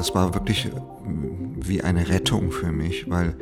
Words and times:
das 0.00 0.14
war 0.14 0.32
wirklich 0.32 0.64
äh, 0.64 0.70
wie 1.04 1.82
eine 1.82 2.08
Rettung 2.08 2.52
für 2.52 2.72
mich, 2.72 3.10
weil 3.10 3.34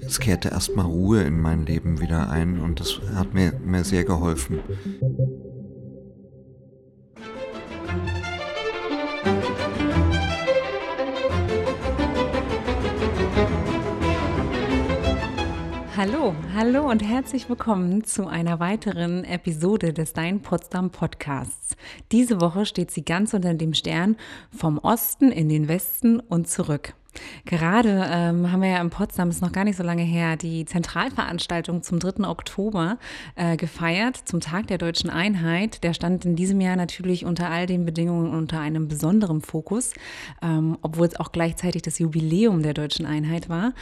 es 0.00 0.20
kehrte 0.20 0.50
erstmal 0.50 0.84
Ruhe 0.84 1.22
in 1.22 1.40
mein 1.40 1.64
Leben 1.64 2.02
wieder 2.02 2.28
ein 2.28 2.60
und 2.60 2.80
das 2.80 3.00
hat 3.14 3.32
mir, 3.32 3.54
mir 3.64 3.82
sehr 3.82 4.04
geholfen. 4.04 4.58
Hallo, 16.04 16.34
hallo 16.52 16.90
und 16.90 17.00
herzlich 17.00 17.48
willkommen 17.48 18.02
zu 18.02 18.26
einer 18.26 18.58
weiteren 18.58 19.22
Episode 19.22 19.92
des 19.92 20.12
Dein 20.12 20.42
Potsdam 20.42 20.90
Podcasts. 20.90 21.76
Diese 22.10 22.40
Woche 22.40 22.66
steht 22.66 22.90
sie 22.90 23.04
ganz 23.04 23.34
unter 23.34 23.54
dem 23.54 23.72
Stern 23.72 24.16
vom 24.50 24.78
Osten 24.78 25.30
in 25.30 25.48
den 25.48 25.68
Westen 25.68 26.18
und 26.18 26.48
zurück. 26.48 26.94
Gerade 27.44 28.06
ähm, 28.10 28.50
haben 28.50 28.62
wir 28.62 28.70
ja 28.70 28.80
in 28.80 28.90
Potsdam, 28.90 29.28
ist 29.28 29.42
noch 29.42 29.52
gar 29.52 29.64
nicht 29.64 29.76
so 29.76 29.82
lange 29.82 30.02
her, 30.02 30.36
die 30.36 30.64
Zentralveranstaltung 30.64 31.82
zum 31.82 31.98
3. 31.98 32.26
Oktober 32.26 32.98
äh, 33.34 33.56
gefeiert, 33.56 34.16
zum 34.16 34.40
Tag 34.40 34.68
der 34.68 34.78
deutschen 34.78 35.10
Einheit. 35.10 35.84
Der 35.84 35.92
stand 35.92 36.24
in 36.24 36.36
diesem 36.36 36.60
Jahr 36.60 36.76
natürlich 36.76 37.24
unter 37.24 37.50
all 37.50 37.66
den 37.66 37.84
Bedingungen 37.84 38.32
unter 38.32 38.60
einem 38.60 38.88
besonderen 38.88 39.42
Fokus, 39.42 39.92
ähm, 40.40 40.78
obwohl 40.82 41.06
es 41.06 41.18
auch 41.18 41.32
gleichzeitig 41.32 41.82
das 41.82 41.98
Jubiläum 41.98 42.62
der 42.62 42.74
deutschen 42.74 43.06
Einheit 43.06 43.48
war, 43.48 43.72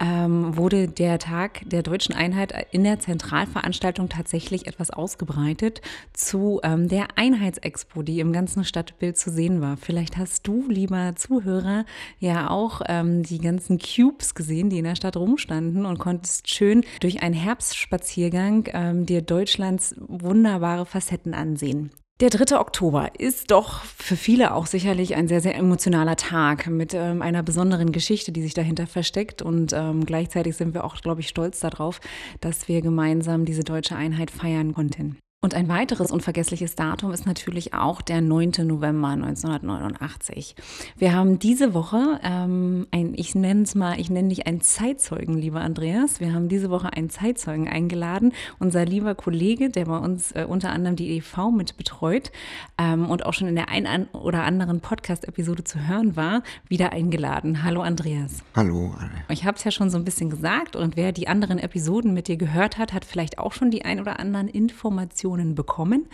ähm, 0.00 0.56
wurde 0.56 0.88
der 0.88 1.18
Tag 1.18 1.62
der 1.68 1.82
deutschen 1.82 2.14
Einheit 2.14 2.52
in 2.72 2.84
der 2.84 2.98
Zentralveranstaltung 2.98 4.08
tatsächlich 4.08 4.66
etwas 4.66 4.90
ausgebreitet 4.90 5.80
zu 6.12 6.60
ähm, 6.62 6.88
der 6.88 7.08
Einheitsexpo, 7.16 8.02
die 8.02 8.20
im 8.20 8.32
ganzen 8.32 8.64
Stadtbild 8.64 9.16
zu 9.16 9.30
sehen 9.30 9.60
war. 9.60 9.76
Vielleicht 9.76 10.16
hast 10.16 10.46
du, 10.46 10.64
lieber 10.68 11.14
Zuhörer, 11.16 11.84
ja 12.18 12.50
auch 12.50 12.79
ähm, 12.88 13.22
die 13.22 13.38
ganzen 13.38 13.78
Cubes 13.78 14.34
gesehen, 14.34 14.70
die 14.70 14.78
in 14.78 14.84
der 14.84 14.96
Stadt 14.96 15.16
rumstanden 15.16 15.86
und 15.86 15.98
konntest 15.98 16.48
schön 16.48 16.84
durch 17.00 17.22
einen 17.22 17.34
Herbstspaziergang 17.34 18.68
ähm, 18.72 19.06
dir 19.06 19.22
Deutschlands 19.22 19.94
wunderbare 19.98 20.86
Facetten 20.86 21.34
ansehen. 21.34 21.90
Der 22.20 22.28
3. 22.28 22.60
Oktober 22.60 23.12
ist 23.18 23.50
doch 23.50 23.82
für 23.82 24.14
viele 24.14 24.52
auch 24.52 24.66
sicherlich 24.66 25.14
ein 25.14 25.26
sehr, 25.26 25.40
sehr 25.40 25.56
emotionaler 25.56 26.16
Tag 26.16 26.66
mit 26.66 26.92
ähm, 26.92 27.22
einer 27.22 27.42
besonderen 27.42 27.92
Geschichte, 27.92 28.30
die 28.30 28.42
sich 28.42 28.52
dahinter 28.52 28.86
versteckt. 28.86 29.40
Und 29.40 29.72
ähm, 29.72 30.04
gleichzeitig 30.04 30.54
sind 30.54 30.74
wir 30.74 30.84
auch, 30.84 31.00
glaube 31.00 31.22
ich, 31.22 31.28
stolz 31.28 31.60
darauf, 31.60 31.98
dass 32.42 32.68
wir 32.68 32.82
gemeinsam 32.82 33.46
diese 33.46 33.64
deutsche 33.64 33.96
Einheit 33.96 34.30
feiern 34.30 34.74
konnten. 34.74 35.16
Und 35.42 35.54
ein 35.54 35.68
weiteres 35.68 36.10
unvergessliches 36.10 36.74
Datum 36.74 37.12
ist 37.12 37.24
natürlich 37.24 37.72
auch 37.72 38.02
der 38.02 38.20
9. 38.20 38.52
November 38.64 39.08
1989. 39.08 40.54
Wir 40.98 41.14
haben 41.14 41.38
diese 41.38 41.72
Woche 41.72 42.20
ähm, 42.22 42.86
ein, 42.90 43.14
ich 43.16 43.34
nenne 43.34 43.62
es 43.62 43.74
mal, 43.74 43.98
ich 43.98 44.10
nenne 44.10 44.28
dich 44.28 44.46
einen 44.46 44.60
Zeitzeugen, 44.60 45.38
lieber 45.38 45.62
Andreas. 45.62 46.20
Wir 46.20 46.34
haben 46.34 46.50
diese 46.50 46.68
Woche 46.68 46.92
einen 46.92 47.08
Zeitzeugen 47.08 47.70
eingeladen. 47.70 48.34
Unser 48.58 48.84
lieber 48.84 49.14
Kollege, 49.14 49.70
der 49.70 49.86
bei 49.86 49.96
uns 49.96 50.32
äh, 50.32 50.44
unter 50.46 50.72
anderem 50.72 50.96
die 50.96 51.16
EV 51.16 51.50
mit 51.50 51.78
betreut 51.78 52.32
ähm, 52.76 53.08
und 53.08 53.24
auch 53.24 53.32
schon 53.32 53.48
in 53.48 53.54
der 53.54 53.70
einen 53.70 54.08
oder 54.08 54.44
anderen 54.44 54.80
Podcast-Episode 54.82 55.64
zu 55.64 55.88
hören 55.88 56.16
war, 56.16 56.42
wieder 56.68 56.92
eingeladen. 56.92 57.62
Hallo 57.62 57.80
Andreas. 57.80 58.42
Hallo. 58.54 58.94
Ich 59.30 59.46
habe 59.46 59.56
es 59.56 59.64
ja 59.64 59.70
schon 59.70 59.88
so 59.88 59.96
ein 59.96 60.04
bisschen 60.04 60.28
gesagt 60.28 60.76
und 60.76 60.98
wer 60.98 61.12
die 61.12 61.28
anderen 61.28 61.58
Episoden 61.58 62.12
mit 62.12 62.28
dir 62.28 62.36
gehört 62.36 62.76
hat, 62.76 62.92
hat 62.92 63.06
vielleicht 63.06 63.38
auch 63.38 63.54
schon 63.54 63.70
die 63.70 63.86
ein 63.86 64.00
oder 64.00 64.20
anderen 64.20 64.46
Informationen 64.46 65.29
Informationen 65.30 65.54
bekommen. 65.54 66.06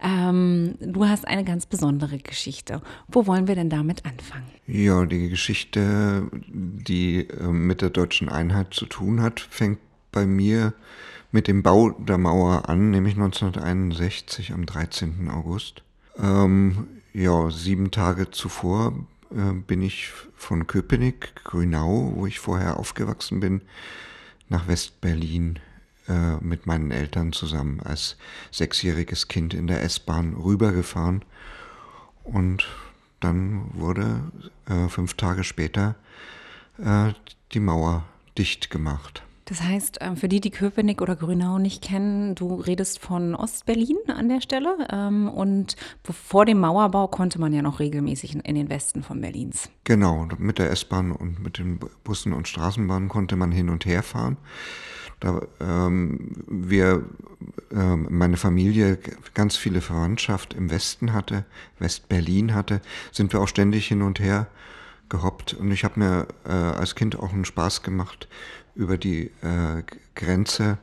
Ähm, 0.00 0.74
du 0.80 1.06
hast 1.06 1.26
eine 1.26 1.44
ganz 1.44 1.66
besondere 1.66 2.18
Geschichte. 2.18 2.80
Wo 3.08 3.26
wollen 3.26 3.46
wir 3.46 3.54
denn 3.54 3.70
damit 3.70 4.04
anfangen? 4.04 4.46
Ja, 4.66 5.04
die 5.04 5.28
Geschichte, 5.28 6.28
die 6.32 7.28
äh, 7.28 7.48
mit 7.48 7.82
der 7.82 7.90
deutschen 7.90 8.28
Einheit 8.28 8.74
zu 8.74 8.86
tun 8.86 9.20
hat, 9.20 9.40
fängt 9.40 9.78
bei 10.10 10.26
mir 10.26 10.72
mit 11.30 11.48
dem 11.48 11.62
Bau 11.62 11.90
der 11.90 12.18
Mauer 12.18 12.68
an, 12.68 12.90
nämlich 12.90 13.14
1961 13.14 14.52
am 14.52 14.66
13. 14.66 15.30
August. 15.30 15.82
Ähm, 16.18 16.88
ja, 17.14 17.50
sieben 17.50 17.90
Tage 17.90 18.30
zuvor 18.30 18.94
äh, 19.30 19.52
bin 19.52 19.82
ich 19.82 20.10
von 20.34 20.66
Köpenick, 20.66 21.34
Grünau, 21.44 22.12
wo 22.16 22.26
ich 22.26 22.38
vorher 22.38 22.78
aufgewachsen 22.78 23.40
bin, 23.40 23.62
nach 24.48 24.68
West-Berlin 24.68 25.58
äh, 26.08 26.36
mit 26.40 26.66
meinen 26.66 26.90
Eltern 26.90 27.32
zusammen 27.32 27.80
als 27.80 28.16
sechsjähriges 28.50 29.28
Kind 29.28 29.54
in 29.54 29.66
der 29.66 29.82
S-Bahn 29.82 30.34
rübergefahren. 30.34 31.24
Und 32.24 32.66
dann 33.20 33.70
wurde 33.74 34.20
äh, 34.68 34.88
fünf 34.88 35.14
Tage 35.14 35.44
später 35.44 35.94
äh, 36.78 37.12
die 37.52 37.60
Mauer 37.60 38.04
dicht 38.36 38.70
gemacht. 38.70 39.22
Das 39.44 39.62
heißt, 39.62 39.98
ähm, 40.00 40.16
für 40.16 40.28
die, 40.28 40.40
die 40.40 40.50
Köpenick 40.50 41.00
oder 41.02 41.16
Grünau 41.16 41.58
nicht 41.58 41.82
kennen, 41.82 42.34
du 42.34 42.54
redest 42.54 42.98
von 43.00 43.34
Ostberlin 43.34 43.96
an 44.08 44.28
der 44.28 44.40
Stelle. 44.40 44.76
Ähm, 44.90 45.28
und 45.28 45.76
vor 46.04 46.44
dem 46.44 46.60
Mauerbau 46.60 47.08
konnte 47.08 47.40
man 47.40 47.52
ja 47.52 47.62
noch 47.62 47.80
regelmäßig 47.80 48.36
in 48.44 48.54
den 48.54 48.68
Westen 48.68 49.02
von 49.02 49.20
Berlins. 49.20 49.68
Genau, 49.84 50.28
mit 50.38 50.58
der 50.58 50.70
S-Bahn 50.70 51.12
und 51.12 51.42
mit 51.42 51.58
den 51.58 51.80
Bussen 52.04 52.32
und 52.32 52.48
Straßenbahnen 52.48 53.08
konnte 53.08 53.36
man 53.36 53.52
hin 53.52 53.68
und 53.68 53.86
her 53.86 54.02
fahren 54.02 54.36
da 55.22 55.40
ähm, 55.60 56.32
wir, 56.48 57.04
äh, 57.70 57.96
meine 57.96 58.36
Familie 58.36 58.98
ganz 59.34 59.56
viele 59.56 59.80
Verwandtschaft 59.80 60.52
im 60.52 60.70
Westen 60.70 61.12
hatte, 61.12 61.44
West-Berlin 61.78 62.54
hatte, 62.54 62.80
sind 63.12 63.32
wir 63.32 63.40
auch 63.40 63.46
ständig 63.46 63.86
hin 63.86 64.02
und 64.02 64.18
her 64.18 64.48
gehoppt. 65.08 65.54
Und 65.54 65.70
ich 65.70 65.84
habe 65.84 66.00
mir 66.00 66.26
äh, 66.44 66.50
als 66.50 66.96
Kind 66.96 67.18
auch 67.20 67.32
einen 67.32 67.44
Spaß 67.44 67.82
gemacht, 67.82 68.26
über 68.74 68.96
die 68.96 69.30
äh, 69.42 69.82
Grenze 70.14 70.78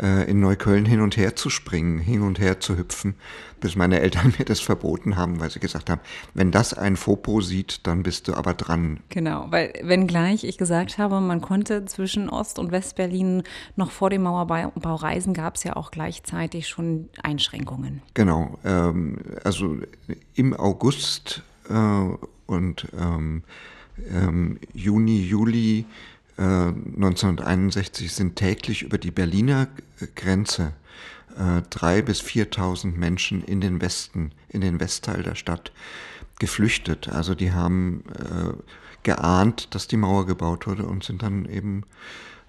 äh, 0.00 0.28
in 0.30 0.40
Neukölln 0.40 0.84
hin 0.84 1.00
und 1.00 1.16
her 1.16 1.36
zu 1.36 1.50
springen, 1.50 1.98
hin 1.98 2.22
und 2.22 2.38
her 2.38 2.60
zu 2.60 2.76
hüpfen, 2.76 3.14
bis 3.60 3.76
meine 3.76 4.00
Eltern 4.00 4.34
mir 4.38 4.44
das 4.44 4.60
verboten 4.60 5.16
haben, 5.16 5.40
weil 5.40 5.50
sie 5.50 5.60
gesagt 5.60 5.90
haben, 5.90 6.00
wenn 6.34 6.50
das 6.50 6.74
ein 6.74 6.96
Fopo 6.96 7.40
sieht, 7.40 7.86
dann 7.86 8.02
bist 8.02 8.28
du 8.28 8.34
aber 8.34 8.54
dran. 8.54 9.00
Genau, 9.08 9.46
weil 9.50 9.72
wenngleich 9.82 10.44
ich 10.44 10.58
gesagt 10.58 10.98
habe, 10.98 11.20
man 11.20 11.40
konnte 11.40 11.84
zwischen 11.84 12.28
Ost- 12.28 12.58
und 12.58 12.72
Westberlin 12.72 13.42
noch 13.76 13.90
vor 13.90 14.10
dem 14.10 14.22
Mauerbau 14.22 14.94
reisen, 14.94 15.34
gab 15.34 15.56
es 15.56 15.64
ja 15.64 15.76
auch 15.76 15.90
gleichzeitig 15.90 16.68
schon 16.68 17.08
Einschränkungen. 17.22 18.02
Genau, 18.14 18.58
ähm, 18.64 19.18
also 19.44 19.76
im 20.34 20.54
August 20.54 21.42
äh, 21.68 21.74
und 22.46 22.88
ähm, 22.98 23.44
ähm, 24.10 24.58
Juni, 24.72 25.22
Juli 25.22 25.86
1961 26.36 28.06
äh, 28.06 28.08
sind 28.08 28.36
täglich 28.36 28.82
über 28.82 28.98
die 28.98 29.10
Berliner 29.10 29.68
Grenze 30.16 30.72
äh, 31.36 31.62
drei 31.70 32.02
bis 32.02 32.22
4.000 32.22 32.96
Menschen 32.96 33.42
in 33.44 33.60
den 33.60 33.80
Westen, 33.80 34.32
in 34.48 34.60
den 34.60 34.80
Westteil 34.80 35.22
der 35.22 35.34
Stadt 35.34 35.72
geflüchtet. 36.38 37.08
Also 37.08 37.34
die 37.34 37.52
haben 37.52 38.04
äh, 38.18 38.52
geahnt, 39.02 39.74
dass 39.74 39.86
die 39.86 39.96
Mauer 39.96 40.26
gebaut 40.26 40.66
wurde 40.66 40.86
und 40.86 41.04
sind 41.04 41.22
dann 41.22 41.46
eben 41.46 41.84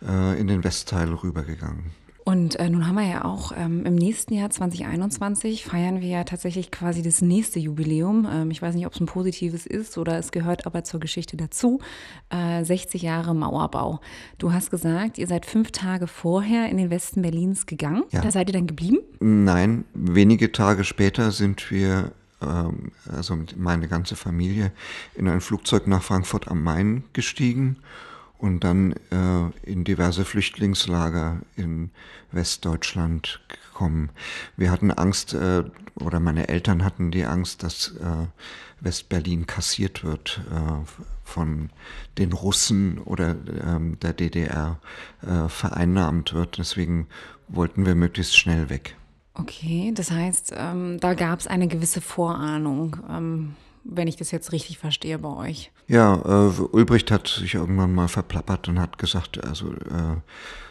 äh, 0.01 0.39
in 0.39 0.47
den 0.47 0.63
Westteil 0.63 1.13
rübergegangen. 1.13 1.91
Und 2.27 2.55
äh, 2.59 2.71
nun 2.71 2.87
haben 2.87 2.95
wir 2.95 3.07
ja 3.07 3.23
auch 3.23 3.51
ähm, 3.55 3.85
im 3.85 3.93
nächsten 3.93 4.33
Jahr 4.33 4.49
2021 4.49 5.63
feiern 5.63 6.01
wir 6.01 6.07
ja 6.07 6.23
tatsächlich 6.23 6.71
quasi 6.71 7.03
das 7.03 7.21
nächste 7.21 7.59
Jubiläum. 7.59 8.27
Ähm, 8.29 8.49
ich 8.49 8.63
weiß 8.63 8.73
nicht, 8.73 8.87
ob 8.87 8.93
es 8.93 8.99
ein 8.99 9.05
positives 9.05 9.67
ist 9.67 9.95
oder 9.99 10.17
es 10.17 10.31
gehört 10.31 10.65
aber 10.65 10.83
zur 10.83 10.99
Geschichte 10.99 11.37
dazu. 11.37 11.81
Äh, 12.29 12.65
60 12.65 13.03
Jahre 13.03 13.35
Mauerbau. 13.35 13.99
Du 14.39 14.51
hast 14.51 14.71
gesagt, 14.71 15.19
ihr 15.19 15.27
seid 15.27 15.45
fünf 15.45 15.71
Tage 15.71 16.07
vorher 16.07 16.67
in 16.69 16.77
den 16.77 16.89
Westen 16.89 17.21
Berlins 17.21 17.67
gegangen. 17.67 18.05
Ja. 18.09 18.21
Da 18.21 18.31
seid 18.31 18.49
ihr 18.49 18.53
dann 18.53 18.65
geblieben? 18.65 18.97
Nein, 19.19 19.85
wenige 19.93 20.51
Tage 20.51 20.83
später 20.83 21.29
sind 21.29 21.69
wir 21.69 22.11
ähm, 22.41 22.91
also 23.07 23.37
meine 23.55 23.87
ganze 23.87 24.15
Familie, 24.15 24.71
in 25.13 25.27
ein 25.27 25.41
Flugzeug 25.41 25.85
nach 25.85 26.01
Frankfurt 26.01 26.47
am 26.47 26.63
Main 26.63 27.03
gestiegen 27.13 27.77
und 28.37 28.63
dann 28.63 28.93
äh, 29.11 29.69
in 29.69 29.83
diverse 29.83 30.25
Flüchtlingslager 30.25 31.41
in 31.55 31.91
Westdeutschland 32.31 33.41
gekommen. 33.47 34.09
Wir 34.57 34.71
hatten 34.71 34.91
Angst, 34.91 35.33
äh, 35.33 35.63
oder 35.95 36.19
meine 36.19 36.47
Eltern 36.49 36.83
hatten 36.83 37.11
die 37.11 37.25
Angst, 37.25 37.63
dass 37.63 37.95
äh, 37.97 38.27
Westberlin 38.81 39.47
kassiert 39.47 40.03
wird 40.03 40.41
äh, 40.51 40.85
von 41.23 41.69
den 42.17 42.33
Russen 42.33 42.99
oder 42.99 43.35
ähm, 43.65 43.97
der 43.99 44.13
DDR 44.13 44.79
äh, 45.21 45.49
vereinnahmt 45.49 46.33
wird. 46.33 46.57
Deswegen 46.57 47.07
wollten 47.47 47.85
wir 47.85 47.95
möglichst 47.95 48.37
schnell 48.37 48.69
weg. 48.69 48.95
Okay, 49.33 49.91
das 49.93 50.11
heißt, 50.11 50.53
ähm, 50.55 50.99
da 50.99 51.13
gab 51.13 51.39
es 51.39 51.47
eine 51.47 51.67
gewisse 51.67 52.01
Vorahnung. 52.01 52.97
Ähm 53.09 53.55
wenn 53.85 54.07
ich 54.07 54.15
das 54.15 54.31
jetzt 54.31 54.51
richtig 54.51 54.79
verstehe 54.79 55.19
bei 55.19 55.29
euch. 55.29 55.71
Ja, 55.87 56.15
äh, 56.15 56.61
Ulbricht 56.71 57.11
hat 57.11 57.27
sich 57.27 57.53
irgendwann 57.53 57.93
mal 57.93 58.07
verplappert 58.07 58.67
und 58.67 58.79
hat 58.79 58.97
gesagt, 58.97 59.43
also 59.43 59.71
äh, 59.71 60.17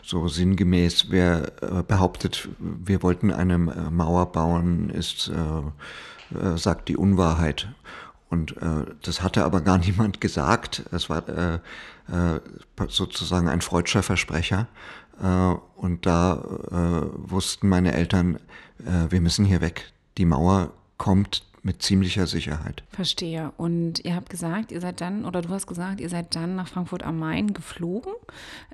so 0.02 0.26
sinngemäß, 0.28 1.06
wer 1.10 1.52
äh, 1.62 1.82
behauptet, 1.82 2.48
wir 2.58 3.02
wollten 3.02 3.32
eine 3.32 3.56
Mauer 3.56 4.32
bauen, 4.32 4.90
ist, 4.90 5.30
äh, 5.30 6.36
äh, 6.36 6.58
sagt 6.58 6.88
die 6.88 6.96
Unwahrheit. 6.96 7.68
Und 8.28 8.56
äh, 8.56 8.86
das 9.02 9.22
hatte 9.22 9.44
aber 9.44 9.60
gar 9.60 9.78
niemand 9.86 10.20
gesagt. 10.20 10.84
Es 10.90 11.08
war 11.08 11.28
äh, 11.28 11.54
äh, 12.08 12.40
sozusagen 12.88 13.48
ein 13.48 13.60
freudscher 13.60 14.02
Versprecher. 14.02 14.66
Äh, 15.22 15.54
und 15.76 16.04
da 16.04 16.42
äh, 16.70 17.30
wussten 17.30 17.68
meine 17.68 17.92
Eltern, 17.92 18.40
äh, 18.84 19.10
wir 19.10 19.20
müssen 19.20 19.44
hier 19.44 19.60
weg. 19.60 19.92
Die 20.18 20.24
Mauer 20.24 20.72
kommt 20.98 21.44
mit 21.64 21.82
ziemlicher 21.82 22.26
Sicherheit. 22.26 22.84
Verstehe. 22.90 23.52
Und 23.56 24.04
ihr 24.04 24.14
habt 24.14 24.28
gesagt, 24.28 24.70
ihr 24.70 24.80
seid 24.80 25.00
dann, 25.00 25.24
oder 25.24 25.42
du 25.42 25.48
hast 25.48 25.66
gesagt, 25.66 25.98
ihr 25.98 26.10
seid 26.10 26.36
dann 26.36 26.54
nach 26.56 26.68
Frankfurt 26.68 27.02
am 27.02 27.18
Main 27.18 27.54
geflogen 27.54 28.12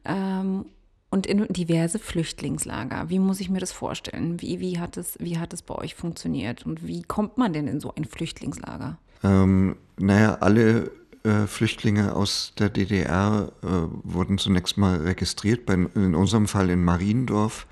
ähm, 0.04 0.66
und 1.08 1.26
in 1.26 1.46
diverse 1.48 2.00
Flüchtlingslager. 2.00 3.08
Wie 3.08 3.20
muss 3.20 3.40
ich 3.40 3.48
mir 3.48 3.60
das 3.60 3.70
vorstellen? 3.70 4.42
Wie, 4.42 4.58
wie, 4.58 4.80
hat 4.80 4.96
es, 4.96 5.16
wie 5.20 5.38
hat 5.38 5.52
es 5.52 5.62
bei 5.62 5.76
euch 5.76 5.94
funktioniert? 5.94 6.66
Und 6.66 6.86
wie 6.86 7.02
kommt 7.02 7.38
man 7.38 7.52
denn 7.52 7.68
in 7.68 7.78
so 7.80 7.94
ein 7.94 8.04
Flüchtlingslager? 8.04 8.98
Ähm, 9.22 9.76
naja, 9.96 10.38
alle 10.40 10.90
äh, 11.22 11.46
Flüchtlinge 11.46 12.16
aus 12.16 12.54
der 12.58 12.70
DDR 12.70 13.52
äh, 13.62 13.66
wurden 14.02 14.38
zunächst 14.38 14.78
mal 14.78 14.96
registriert, 14.96 15.64
bei, 15.64 15.74
in 15.74 16.16
unserem 16.16 16.48
Fall 16.48 16.70
in 16.70 16.82
Mariendorf, 16.82 17.68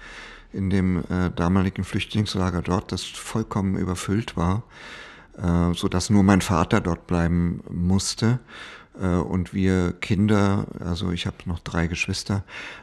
in 0.52 0.70
dem 0.70 0.98
äh, 1.10 1.30
damaligen 1.34 1.82
Flüchtlingslager 1.82 2.62
dort, 2.62 2.92
das 2.92 3.02
vollkommen 3.02 3.76
überfüllt 3.76 4.36
war, 4.36 4.62
äh, 5.40 5.72
sodass 5.74 6.10
nur 6.10 6.22
mein 6.22 6.40
Vater 6.40 6.80
dort 6.80 7.06
bleiben 7.06 7.62
musste. 7.70 8.40
Äh, 9.00 9.06
und 9.06 9.54
wir 9.54 9.92
Kinder, 9.92 10.66
also 10.80 11.12
ich 11.12 11.26
habe 11.26 11.36
noch 11.46 11.60
drei 11.60 11.86
Geschwister, 11.86 12.42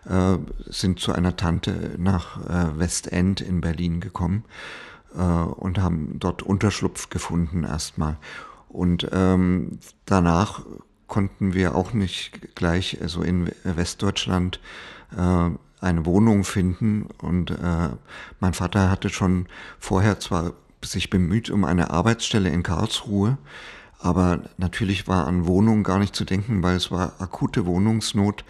äh, 0.09 0.37
sind 0.67 0.99
zu 0.99 1.11
einer 1.11 1.35
Tante 1.35 1.95
nach 1.97 2.39
Westend 2.77 3.41
in 3.41 3.61
Berlin 3.61 3.99
gekommen 3.99 4.43
und 5.13 5.79
haben 5.79 6.19
dort 6.19 6.43
Unterschlupf 6.43 7.09
gefunden 7.09 7.63
erstmal. 7.63 8.17
Und 8.67 9.07
ähm, 9.13 9.79
danach 10.05 10.61
konnten 11.07 11.53
wir 11.53 11.73
auch 11.73 11.93
nicht 11.93 12.53
gleich 12.55 13.01
also 13.01 13.21
in 13.21 13.49
Westdeutschland 13.63 14.59
eine 15.79 16.05
Wohnung 16.05 16.43
finden. 16.43 17.07
Und 17.21 17.51
äh, 17.51 17.89
mein 18.41 18.53
Vater 18.53 18.89
hatte 18.89 19.09
schon 19.09 19.47
vorher 19.79 20.19
zwar 20.19 20.51
sich 20.83 21.09
bemüht 21.09 21.49
um 21.49 21.65
eine 21.65 21.91
Arbeitsstelle 21.91 22.49
in 22.49 22.63
Karlsruhe, 22.63 23.37
aber 23.99 24.41
natürlich 24.57 25.07
war 25.07 25.27
an 25.27 25.45
Wohnungen 25.47 25.83
gar 25.83 25.99
nicht 25.99 26.15
zu 26.15 26.25
denken, 26.25 26.63
weil 26.63 26.75
es 26.75 26.91
war 26.91 27.13
akute 27.19 27.65
Wohnungsnot 27.65 28.43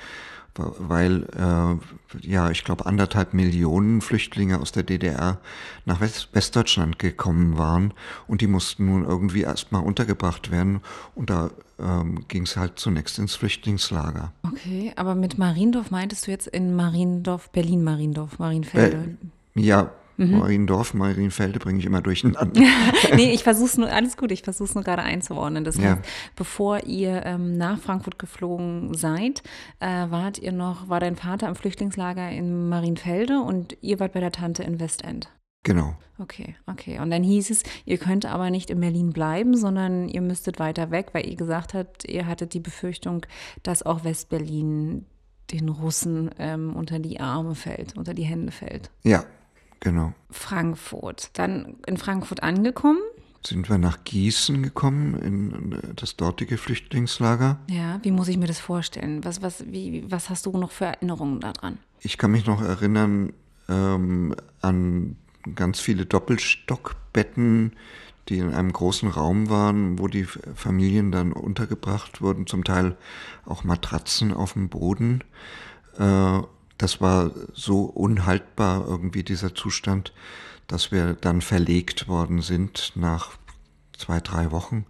weil 0.58 1.24
äh, 1.36 2.28
ja, 2.28 2.50
ich 2.50 2.64
glaube, 2.64 2.86
anderthalb 2.86 3.34
Millionen 3.34 4.02
Flüchtlinge 4.02 4.60
aus 4.60 4.72
der 4.72 4.84
DDR 4.84 5.40
nach 5.86 6.00
West 6.00 6.30
Westdeutschland 6.34 7.00
gekommen 7.00 7.58
waren 7.58 7.94
und 8.28 8.42
die 8.42 8.48
mussten 8.48 8.86
nun 8.86 9.04
irgendwie 9.04 9.42
erstmal 9.42 9.84
untergebracht 9.84 10.52
werden 10.52 10.82
und 11.14 11.30
da 11.30 11.52
ähm, 11.78 12.26
ging 12.28 12.44
es 12.44 12.56
halt 12.56 12.80
zunächst 12.80 13.20
ins 13.20 13.36
Flüchtlingslager. 13.36 14.32
Okay, 14.44 14.94
aber 14.96 15.16
mit 15.16 15.38
Mariendorf 15.38 15.92
meintest 15.92 16.28
du 16.28 16.32
jetzt 16.32 16.48
in 16.48 16.76
Mariendorf, 16.76 17.50
Berlin-Mariendorf, 17.50 18.40
Marienfelde? 18.40 19.18
Äh, 19.56 19.62
ja, 19.62 19.92
Mhm. 20.18 20.38
Mariendorf, 20.38 20.94
Marienfelde 20.94 21.60
bringe 21.60 21.80
ich 21.80 21.86
immer 21.86 22.02
durcheinander. 22.02 22.62
nee, 23.16 23.34
ich 23.34 23.44
versuche 23.44 23.66
es 23.66 23.78
nur, 23.78 23.92
alles 23.92 24.18
gut, 24.18 24.32
ich 24.32 24.44
versuche 24.44 24.70
es 24.70 24.76
nur 24.76 24.84
gerade 24.84 25.04
einzuordnen. 25.04 25.64
Das 25.64 25.80
heißt, 25.80 26.02
bevor 26.36 26.84
ihr 26.86 27.26
ähm, 27.26 27.58
nach 27.58 27.80
Frankfurt 27.80 28.18
geflogen 28.20 28.94
seid, 28.94 29.44
äh, 29.80 29.88
wart 30.10 30.40
ihr 30.40 30.52
noch, 30.52 30.90
war 30.90 31.00
dein 31.00 31.16
Vater 31.16 31.48
im 31.48 31.56
Flüchtlingslager 31.56 32.30
in 32.30 32.70
Marienfelde 32.70 33.40
und 33.40 33.78
ihr 33.82 34.00
wart 34.00 34.14
bei 34.14 34.20
der 34.20 34.32
Tante 34.32 34.64
in 34.64 34.80
Westend. 34.80 35.30
Genau. 35.64 35.96
Okay, 36.20 36.56
okay. 36.68 37.00
Und 37.00 37.10
dann 37.10 37.24
hieß 37.24 37.50
es, 37.50 37.64
ihr 37.86 37.98
könnt 37.98 38.26
aber 38.26 38.52
nicht 38.52 38.70
in 38.70 38.80
Berlin 38.80 39.12
bleiben, 39.12 39.58
sondern 39.58 40.08
ihr 40.08 40.22
müsstet 40.22 40.60
weiter 40.60 40.92
weg, 40.92 41.08
weil 41.14 41.28
ihr 41.28 41.36
gesagt 41.36 41.74
habt, 41.74 42.06
ihr 42.06 42.28
hattet 42.28 42.54
die 42.54 42.60
Befürchtung, 42.60 43.26
dass 43.64 43.84
auch 43.84 44.04
Westberlin 44.04 45.06
den 45.52 45.70
Russen 45.70 46.30
ähm, 46.38 46.76
unter 46.76 47.00
die 47.00 47.20
Arme 47.20 47.56
fällt, 47.56 47.98
unter 47.98 48.14
die 48.14 48.24
Hände 48.24 48.52
fällt. 48.52 48.92
Ja, 49.04 49.26
Genau. 49.86 50.16
Frankfurt. 50.32 51.30
Dann 51.34 51.76
in 51.86 51.98
Frankfurt 51.98 52.42
angekommen. 52.42 52.98
Sind 53.46 53.70
wir 53.70 53.78
nach 53.78 54.04
Gießen 54.04 54.64
gekommen, 54.64 55.14
in 55.14 55.94
das 55.96 56.16
dortige 56.16 56.58
Flüchtlingslager. 56.58 57.60
Ja, 57.70 58.00
wie 58.02 58.10
muss 58.10 58.28
ich 58.28 58.38
mir 58.38 58.48
das 58.48 58.58
vorstellen? 58.58 59.24
Was, 59.24 59.44
was, 59.44 59.64
wie, 59.68 60.04
was 60.10 60.32
hast 60.32 60.48
du 60.48 60.58
noch 60.58 60.72
für 60.72 60.86
Erinnerungen 60.86 61.40
daran? 61.40 61.78
Ich 62.00 62.18
kann 62.18 62.32
mich 62.32 62.48
noch 62.48 62.64
erinnern 62.64 63.34
ähm, 63.70 64.36
an 64.60 65.18
ganz 65.54 65.80
viele 65.80 66.08
Doppelstockbetten, 66.08 67.74
die 68.28 68.40
in 68.40 68.56
einem 68.56 68.74
großen 68.74 69.08
Raum 69.08 69.52
waren, 69.52 70.00
wo 70.00 70.08
die 70.08 70.24
Familien 70.24 71.12
dann 71.12 71.32
untergebracht 71.32 72.24
wurden, 72.24 72.48
zum 72.48 72.64
Teil 72.64 72.98
auch 73.46 73.64
Matratzen 73.64 74.34
auf 74.34 74.54
dem 74.54 74.68
Boden. 74.68 75.24
Äh, 76.00 76.42
das 76.78 77.02
war 77.02 77.32
so 77.54 77.84
unhaltbar 77.84 78.86
irgendwie 78.88 79.24
dieser 79.24 79.56
Zustand, 79.56 80.14
dass 80.68 80.92
wir 80.92 81.14
dann 81.14 81.42
verlegt 81.42 82.08
worden 82.08 82.42
sind 82.42 82.94
nach 82.96 83.32
zwei, 83.98 84.20
drei 84.20 84.52
Wochen. 84.52 84.86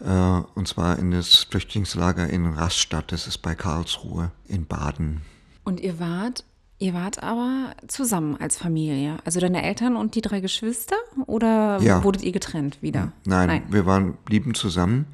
Äh, 0.00 0.42
und 0.54 0.68
zwar 0.68 0.98
in 0.98 1.10
das 1.10 1.46
Flüchtlingslager 1.50 2.28
in 2.28 2.46
Rastatt, 2.46 3.12
das 3.12 3.26
ist 3.26 3.38
bei 3.38 3.54
Karlsruhe 3.54 4.30
in 4.46 4.66
Baden. 4.66 5.22
Und 5.64 5.80
ihr 5.80 5.98
wart, 5.98 6.44
ihr 6.78 6.94
wart 6.94 7.22
aber 7.22 7.74
zusammen 7.88 8.36
als 8.36 8.56
Familie, 8.56 9.16
also 9.24 9.40
deine 9.40 9.62
Eltern 9.62 9.96
und 9.96 10.14
die 10.14 10.20
drei 10.20 10.40
Geschwister 10.40 10.96
oder 11.26 11.78
ja. 11.80 12.04
wurdet 12.04 12.22
ihr 12.22 12.32
getrennt 12.32 12.82
wieder? 12.82 13.12
Nein, 13.24 13.48
Nein, 13.48 13.62
wir 13.70 13.86
waren, 13.86 14.14
blieben 14.24 14.54
zusammen, 14.54 15.06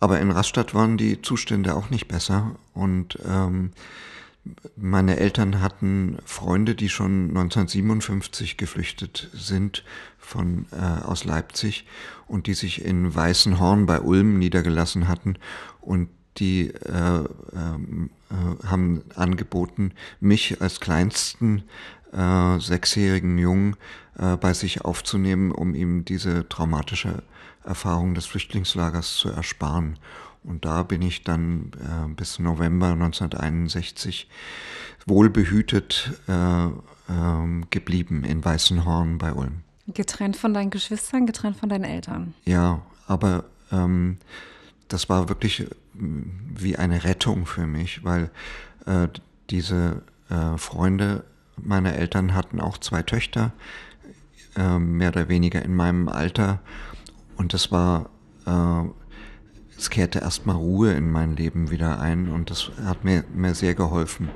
aber 0.00 0.18
in 0.18 0.30
Rastatt 0.30 0.74
waren 0.74 0.96
die 0.96 1.22
Zustände 1.22 1.74
auch 1.74 1.90
nicht 1.90 2.08
besser 2.08 2.56
und 2.74 3.18
ähm, 3.26 3.72
meine 4.76 5.18
Eltern 5.18 5.60
hatten 5.60 6.18
Freunde, 6.24 6.74
die 6.74 6.88
schon 6.88 7.28
1957 7.28 8.56
geflüchtet 8.56 9.30
sind 9.32 9.84
von, 10.18 10.66
äh, 10.72 11.04
aus 11.04 11.24
Leipzig 11.24 11.86
und 12.26 12.46
die 12.46 12.54
sich 12.54 12.84
in 12.84 13.14
Weißenhorn 13.14 13.86
bei 13.86 14.00
Ulm 14.00 14.38
niedergelassen 14.38 15.08
hatten 15.08 15.36
und 15.80 16.08
die 16.38 16.68
äh, 16.68 17.24
ähm, 17.54 18.10
äh, 18.30 18.66
haben 18.66 19.02
angeboten, 19.14 19.92
mich 20.20 20.60
als 20.60 20.80
kleinsten 20.80 21.62
äh, 22.12 22.58
sechsjährigen 22.58 23.38
Jungen 23.38 23.76
äh, 24.18 24.36
bei 24.36 24.52
sich 24.52 24.82
aufzunehmen, 24.84 25.50
um 25.50 25.74
ihm 25.74 26.04
diese 26.04 26.48
traumatische 26.48 27.22
Erfahrung 27.64 28.14
des 28.14 28.26
Flüchtlingslagers 28.26 29.16
zu 29.16 29.28
ersparen. 29.30 29.98
Und 30.46 30.64
da 30.64 30.82
bin 30.82 31.02
ich 31.02 31.24
dann 31.24 31.72
äh, 31.74 32.08
bis 32.14 32.38
November 32.38 32.88
1961 32.88 34.28
wohlbehütet 35.04 36.12
äh, 36.28 36.66
äh, 36.66 36.70
geblieben 37.70 38.24
in 38.24 38.44
Weißenhorn 38.44 39.18
bei 39.18 39.32
Ulm. 39.32 39.62
Getrennt 39.88 40.36
von 40.36 40.54
deinen 40.54 40.70
Geschwistern, 40.70 41.26
getrennt 41.26 41.56
von 41.56 41.68
deinen 41.68 41.84
Eltern. 41.84 42.34
Ja, 42.44 42.82
aber 43.06 43.44
ähm, 43.70 44.18
das 44.88 45.08
war 45.08 45.28
wirklich 45.28 45.60
äh, 45.60 45.66
wie 45.94 46.76
eine 46.76 47.04
Rettung 47.04 47.46
für 47.46 47.66
mich, 47.66 48.04
weil 48.04 48.30
äh, 48.86 49.08
diese 49.50 50.02
äh, 50.28 50.56
Freunde 50.56 51.24
meiner 51.56 51.94
Eltern 51.94 52.34
hatten 52.34 52.60
auch 52.60 52.78
zwei 52.78 53.02
Töchter, 53.02 53.52
mehr 54.78 55.10
oder 55.10 55.28
weniger 55.28 55.62
in 55.62 55.74
meinem 55.74 56.08
Alter. 56.08 56.60
Und 57.36 57.52
das 57.52 57.72
war 57.72 58.08
es 59.78 59.90
kehrte 59.90 60.20
erstmal 60.20 60.56
Ruhe 60.56 60.92
in 60.92 61.10
mein 61.10 61.36
Leben 61.36 61.70
wieder 61.70 62.00
ein 62.00 62.28
und 62.30 62.50
das 62.50 62.70
hat 62.84 63.04
mir, 63.04 63.24
mir 63.34 63.54
sehr 63.54 63.74
geholfen. 63.74 64.30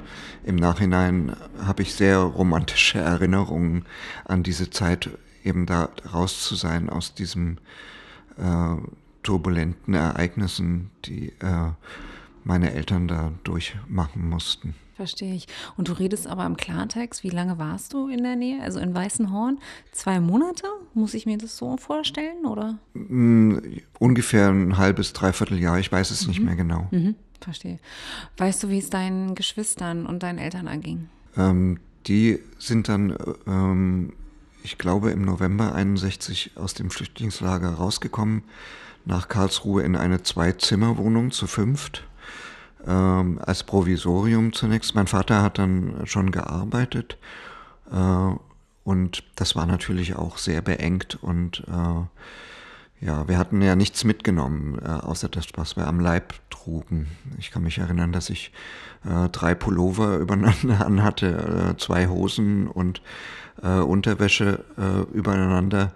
Im 0.44 0.56
Nachhinein 0.56 1.34
habe 1.64 1.82
ich 1.82 1.94
sehr 1.94 2.18
romantische 2.18 2.98
Erinnerungen 3.00 3.84
an 4.24 4.42
diese 4.42 4.70
Zeit, 4.70 5.10
eben 5.44 5.66
da 5.66 5.88
raus 6.12 6.42
zu 6.42 6.54
sein 6.54 6.90
aus 6.90 7.14
diesen 7.14 7.58
äh, 8.36 8.76
turbulenten 9.22 9.94
Ereignissen, 9.94 10.90
die 11.04 11.28
äh, 11.40 11.70
meine 12.44 12.72
Eltern 12.72 13.08
da 13.08 13.32
durchmachen 13.44 14.28
mussten. 14.28 14.74
Verstehe 15.00 15.34
ich. 15.34 15.48
Und 15.78 15.88
du 15.88 15.94
redest 15.94 16.26
aber 16.26 16.44
im 16.44 16.58
Klartext, 16.58 17.24
wie 17.24 17.30
lange 17.30 17.56
warst 17.56 17.94
du 17.94 18.08
in 18.08 18.22
der 18.22 18.36
Nähe? 18.36 18.60
Also 18.62 18.80
in 18.80 18.94
Weißenhorn? 18.94 19.58
Zwei 19.92 20.20
Monate? 20.20 20.66
Muss 20.92 21.14
ich 21.14 21.24
mir 21.24 21.38
das 21.38 21.56
so 21.56 21.78
vorstellen, 21.78 22.44
oder? 22.44 22.78
Mm, 22.92 23.56
ungefähr 23.98 24.50
ein 24.50 24.76
halbes, 24.76 25.14
dreiviertel 25.14 25.58
Jahr. 25.58 25.78
Ich 25.78 25.90
weiß 25.90 26.10
es 26.10 26.24
mhm. 26.24 26.28
nicht 26.28 26.40
mehr 26.40 26.54
genau. 26.54 26.86
Mhm. 26.90 27.14
Verstehe. 27.40 27.78
Weißt 28.36 28.62
du, 28.62 28.68
wie 28.68 28.76
es 28.76 28.90
deinen 28.90 29.34
Geschwistern 29.34 30.04
und 30.04 30.22
deinen 30.22 30.36
Eltern 30.36 30.68
anging? 30.68 31.08
Ähm, 31.34 31.80
die 32.06 32.38
sind 32.58 32.90
dann, 32.90 33.16
ähm, 33.46 34.12
ich 34.62 34.76
glaube, 34.76 35.12
im 35.12 35.22
November 35.22 35.74
61 35.74 36.50
aus 36.56 36.74
dem 36.74 36.90
Flüchtlingslager 36.90 37.70
rausgekommen, 37.70 38.42
nach 39.06 39.28
Karlsruhe 39.28 39.82
in 39.82 39.96
eine 39.96 40.22
Zwei-Zimmer-Wohnung 40.22 41.30
zu 41.30 41.46
fünft 41.46 42.04
ähm, 42.86 43.40
als 43.44 43.64
Provisorium 43.64 44.52
zunächst. 44.52 44.94
Mein 44.94 45.06
Vater 45.06 45.42
hat 45.42 45.58
dann 45.58 46.02
schon 46.04 46.30
gearbeitet 46.30 47.18
äh, 47.92 48.34
und 48.84 49.24
das 49.36 49.56
war 49.56 49.66
natürlich 49.66 50.16
auch 50.16 50.38
sehr 50.38 50.62
beengt 50.62 51.18
und 51.22 51.64
äh, 51.68 52.04
Ja, 53.02 53.26
wir 53.28 53.38
hatten 53.38 53.62
ja 53.62 53.76
nichts 53.76 54.04
mitgenommen, 54.04 54.78
äh, 54.84 54.88
außer 54.88 55.30
das, 55.30 55.46
was 55.56 55.76
wir 55.76 55.86
am 55.86 56.00
Leib 56.00 56.34
trugen. 56.50 57.08
Ich 57.38 57.50
kann 57.50 57.62
mich 57.62 57.78
erinnern, 57.78 58.12
dass 58.12 58.28
ich 58.28 58.52
äh, 59.04 59.30
drei 59.30 59.54
Pullover 59.54 60.18
übereinander 60.24 60.84
anhatte, 60.86 61.72
äh, 61.72 61.78
zwei 61.78 62.08
Hosen 62.08 62.68
und 62.68 63.00
äh, 63.62 63.80
Unterwäsche 63.80 64.64
übereinander 65.12 65.92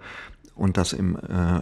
und 0.55 0.77
das 0.77 0.93
im 0.93 1.17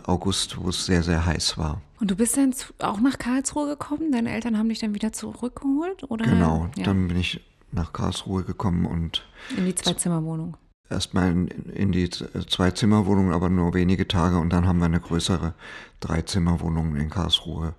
August, 0.06 0.58
wo 0.58 0.70
es 0.70 0.86
sehr, 0.86 1.02
sehr 1.02 1.26
heiß 1.26 1.58
war. 1.58 1.82
Und 2.04 2.12
du 2.12 2.18
bist 2.18 2.36
dann 2.36 2.54
auch 2.80 3.00
nach 3.00 3.18
Karlsruhe 3.18 3.66
gekommen? 3.66 4.12
Deine 4.12 4.34
Eltern 4.34 4.58
haben 4.58 4.68
dich 4.68 4.80
dann 4.80 4.94
wieder 4.94 5.14
zurückgeholt? 5.14 6.04
Oder? 6.12 6.26
Genau, 6.26 6.70
ja. 6.76 6.84
dann 6.84 7.08
bin 7.08 7.16
ich 7.16 7.40
nach 7.72 7.94
Karlsruhe 7.94 8.44
gekommen 8.44 8.86
und. 8.86 9.26
In 9.56 9.64
die 9.64 9.74
Zweizimmerwohnung. 9.74 10.58
Erstmal 10.90 11.32
in, 11.32 11.48
in 11.48 11.94
die 11.94 12.10
Zweizimmerwohnung, 12.10 13.32
aber 13.32 13.48
nur 13.48 13.74
wenige 13.74 14.06
Tage 14.06 14.38
und 14.38 14.52
dann 14.52 14.68
haben 14.68 14.80
wir 14.80 14.88
eine 14.88 15.00
größere 15.00 15.54
Dreizimmerwohnung 16.02 16.98
in 16.98 17.10
Karlsruhe 17.10 17.74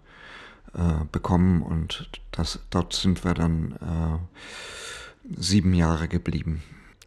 äh, 0.73 1.05
bekommen 1.13 1.61
und 1.61 2.09
das, 2.31 2.61
dort 2.71 2.95
sind 2.95 3.27
wir 3.27 3.35
dann 3.35 3.73
äh, 3.73 5.37
sieben 5.37 5.75
Jahre 5.75 6.09
geblieben. 6.09 6.63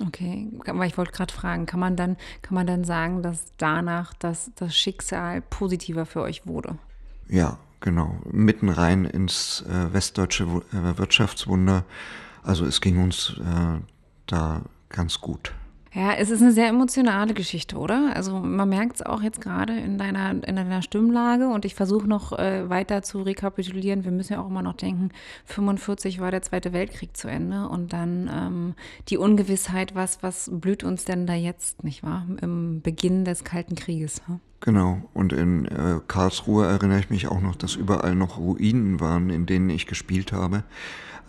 Okay, 0.05 0.49
aber 0.67 0.85
ich 0.85 0.99
wollte 0.99 1.13
gerade 1.13 1.33
fragen, 1.33 1.65
kann 1.65 1.79
man 1.79 1.95
dann, 1.95 2.15
kann 2.43 2.53
man 2.53 2.67
dann 2.67 2.83
sagen, 2.83 3.23
dass 3.23 3.53
danach 3.57 4.13
das, 4.13 4.51
das 4.53 4.75
Schicksal 4.75 5.41
positiver 5.41 6.05
für 6.05 6.21
euch 6.21 6.45
wurde? 6.45 6.77
Ja, 7.29 7.57
genau. 7.79 8.17
Mitten 8.31 8.69
rein 8.69 9.05
ins 9.05 9.63
äh, 9.67 9.93
westdeutsche 9.93 10.43
äh, 10.43 10.97
Wirtschaftswunder. 10.97 11.83
Also 12.43 12.65
es 12.65 12.81
ging 12.81 13.03
uns 13.03 13.39
äh, 13.39 13.81
da 14.25 14.61
ganz 14.89 15.19
gut. 15.19 15.53
Ja, 15.93 16.13
es 16.13 16.29
ist 16.29 16.43
eine 16.43 16.51
sehr 16.51 16.67
emotionale 16.67 17.33
Geschichte, 17.33 17.75
oder? 17.75 18.11
Also 18.13 18.37
man 18.39 18.69
merkt 18.69 18.97
es 18.97 19.01
auch 19.01 19.23
jetzt 19.23 19.41
gerade 19.41 19.79
in 19.79 19.97
deiner, 19.97 20.29
in 20.31 20.55
deiner 20.55 20.83
Stimmlage 20.83 21.47
und 21.47 21.65
ich 21.65 21.73
versuche 21.73 22.07
noch 22.07 22.37
äh, 22.37 22.69
weiter 22.69 23.01
zu 23.01 23.23
rekapitulieren. 23.23 24.03
Wir 24.03 24.11
müssen 24.11 24.33
ja 24.33 24.41
auch 24.41 24.47
immer 24.47 24.61
noch 24.61 24.75
denken, 24.75 25.09
45 25.45 26.19
war 26.19 26.29
der 26.29 26.43
Zweite 26.43 26.71
Weltkrieg 26.71 27.17
zu 27.17 27.29
Ende 27.29 27.67
und 27.67 27.93
dann 27.93 28.29
ähm, 28.31 28.75
die 29.07 29.17
Ungewissheit, 29.17 29.95
was, 29.95 30.21
was 30.21 30.51
blüht 30.53 30.83
uns 30.83 31.05
denn 31.05 31.25
da 31.25 31.33
jetzt, 31.33 31.83
nicht 31.83 32.03
wahr? 32.03 32.27
Im 32.41 32.81
Beginn 32.81 33.25
des 33.25 33.43
Kalten 33.43 33.73
Krieges. 33.75 34.21
Hm? 34.27 34.39
Genau, 34.59 35.07
und 35.13 35.33
in 35.33 35.65
äh, 35.65 35.99
Karlsruhe 36.07 36.65
erinnere 36.65 36.99
ich 36.99 37.09
mich 37.09 37.27
auch 37.27 37.41
noch, 37.41 37.55
dass 37.55 37.75
überall 37.75 38.15
noch 38.15 38.37
Ruinen 38.37 38.99
waren, 38.99 39.29
in 39.29 39.45
denen 39.45 39.69
ich 39.69 39.85
gespielt 39.85 40.31
habe. 40.31 40.63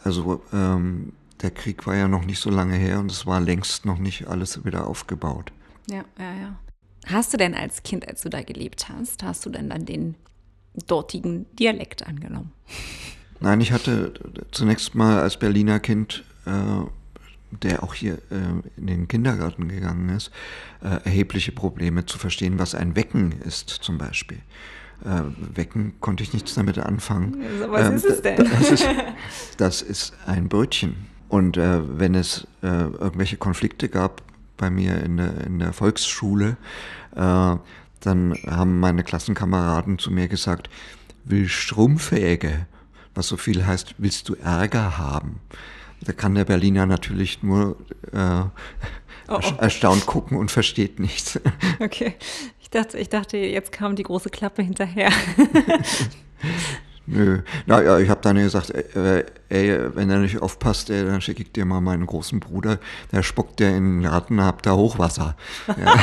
Also 0.02 0.42
ähm, 0.52 1.12
der 1.42 1.50
Krieg 1.50 1.87
war 1.87 1.94
ja 1.94 2.08
noch 2.08 2.25
nicht 2.25 2.40
so 2.40 2.50
lange 2.50 2.75
her 2.75 2.99
und 3.00 3.11
es 3.11 3.26
war 3.26 3.40
längst 3.40 3.85
noch 3.85 3.99
nicht 3.99 4.28
alles 4.28 4.64
wieder 4.64 4.87
aufgebaut. 4.87 5.52
Ja, 5.88 6.04
ja, 6.18 6.35
ja. 6.35 6.58
Hast 7.06 7.32
du 7.32 7.37
denn 7.37 7.54
als 7.54 7.82
Kind, 7.82 8.08
als 8.08 8.23
du 8.23 8.28
da 8.28 8.42
gelebt 8.42 8.88
hast, 8.88 9.23
hast 9.23 9.44
du 9.47 9.50
denn 9.50 9.70
dann 9.70 9.85
den 9.85 10.14
dortigen 10.87 11.47
Dialekt 11.56 12.06
angenommen? 12.06 12.52
Nein, 13.40 13.61
ich 13.61 13.73
hatte 13.73 14.14
zunächst 14.50 14.94
mal 14.94 15.20
als 15.20 15.38
Berliner 15.38 15.80
Kind, 15.80 16.25
äh, 16.44 16.50
der 17.50 17.83
auch 17.83 17.95
hier 17.95 18.14
äh, 18.31 18.76
in 18.76 18.87
den 18.87 19.09
Kindergarten 19.09 19.69
gegangen 19.69 20.09
ist, 20.11 20.31
äh, 20.83 21.05
erhebliche 21.05 21.52
Probleme 21.52 22.07
zu 22.07 22.19
verstehen, 22.19 22.59
was 22.59 22.75
ein 22.75 22.97
Wecken 22.97 23.33
ist 23.45 23.69
zum 23.69 23.99
Beispiel. 23.99 24.38
Äh, 25.05 25.23
wecken 25.55 25.95
konnte 26.00 26.23
ich 26.23 26.33
nichts 26.33 26.55
damit 26.55 26.78
anfangen. 26.78 27.43
Also, 27.43 27.73
was 27.73 27.88
ähm, 27.88 27.95
ist 27.95 28.05
es 28.05 28.23
denn? 28.23 28.37
Das 28.37 28.71
ist, 28.71 28.88
das 29.57 29.83
ist 29.83 30.12
ein 30.26 30.49
Brötchen. 30.49 31.07
Und 31.28 31.57
äh, 31.57 31.81
wenn 31.99 32.14
es 32.14 32.47
äh, 32.62 32.67
irgendwelche 32.67 33.37
Konflikte 33.37 33.88
gab 33.88 34.23
bei 34.57 34.71
mir 34.71 35.02
in 35.02 35.19
der, 35.19 35.40
in 35.47 35.59
der 35.59 35.73
Volksschule, 35.73 36.57
äh, 37.14 37.57
dann 38.00 38.35
haben 38.47 38.81
meine 38.81 39.05
Klassenkameraden 39.05 39.99
zu 39.99 40.11
mir 40.11 40.28
gesagt, 40.28 40.71
will 41.25 41.49
Strumpfäge, 41.49 42.67
was 43.14 43.28
so 43.28 43.37
viel 43.37 43.67
heißt, 43.67 43.97
willst 43.99 44.28
du 44.28 44.35
Ärger 44.35 44.99
haben? 44.99 45.40
Da 46.02 46.12
kann 46.12 46.35
der 46.35 46.45
Berliner 46.45 46.87
natürlich 46.87 47.43
nur 47.43 47.76
äh, 48.12 48.43
oh, 49.28 49.40
oh. 49.40 49.40
erstaunt 49.59 50.07
gucken 50.07 50.37
und 50.37 50.50
versteht 50.50 51.00
nichts. 51.00 51.40
Okay, 51.81 52.14
ich 52.61 52.71
dachte, 52.71 52.99
ich 52.99 53.09
dachte, 53.09 53.37
jetzt 53.37 53.73
kam 53.73 53.97
die 53.97 54.02
große 54.02 54.31
Klappe 54.31 54.62
hinterher. 54.62 55.11
Nö. 57.07 57.40
Naja, 57.67 57.99
ich 57.99 58.11
habe 58.11 58.21
dann 58.21 58.37
gesagt, 58.37 58.71
ey, 58.71 59.25
ey, 59.49 59.97
wenn 59.97 60.11
er 60.11 60.19
nicht 60.19 60.43
aufpasst, 60.43 60.90
ey, 60.90 61.05
dann 61.05 61.23
schicke 61.23 61.43
ich 61.43 61.52
dir 61.52 61.64
mal 61.64 61.81
meinen 61.81 62.05
großen 62.05 62.38
Bruder, 62.40 62.78
der 63.12 63.23
spuckt 63.23 63.61
der 63.61 63.71
in 63.76 63.85
den 63.85 64.02
Garten, 64.02 64.43
habt 64.43 64.67
da 64.67 64.75
Hochwasser. 64.75 65.37
Ja. 65.69 65.95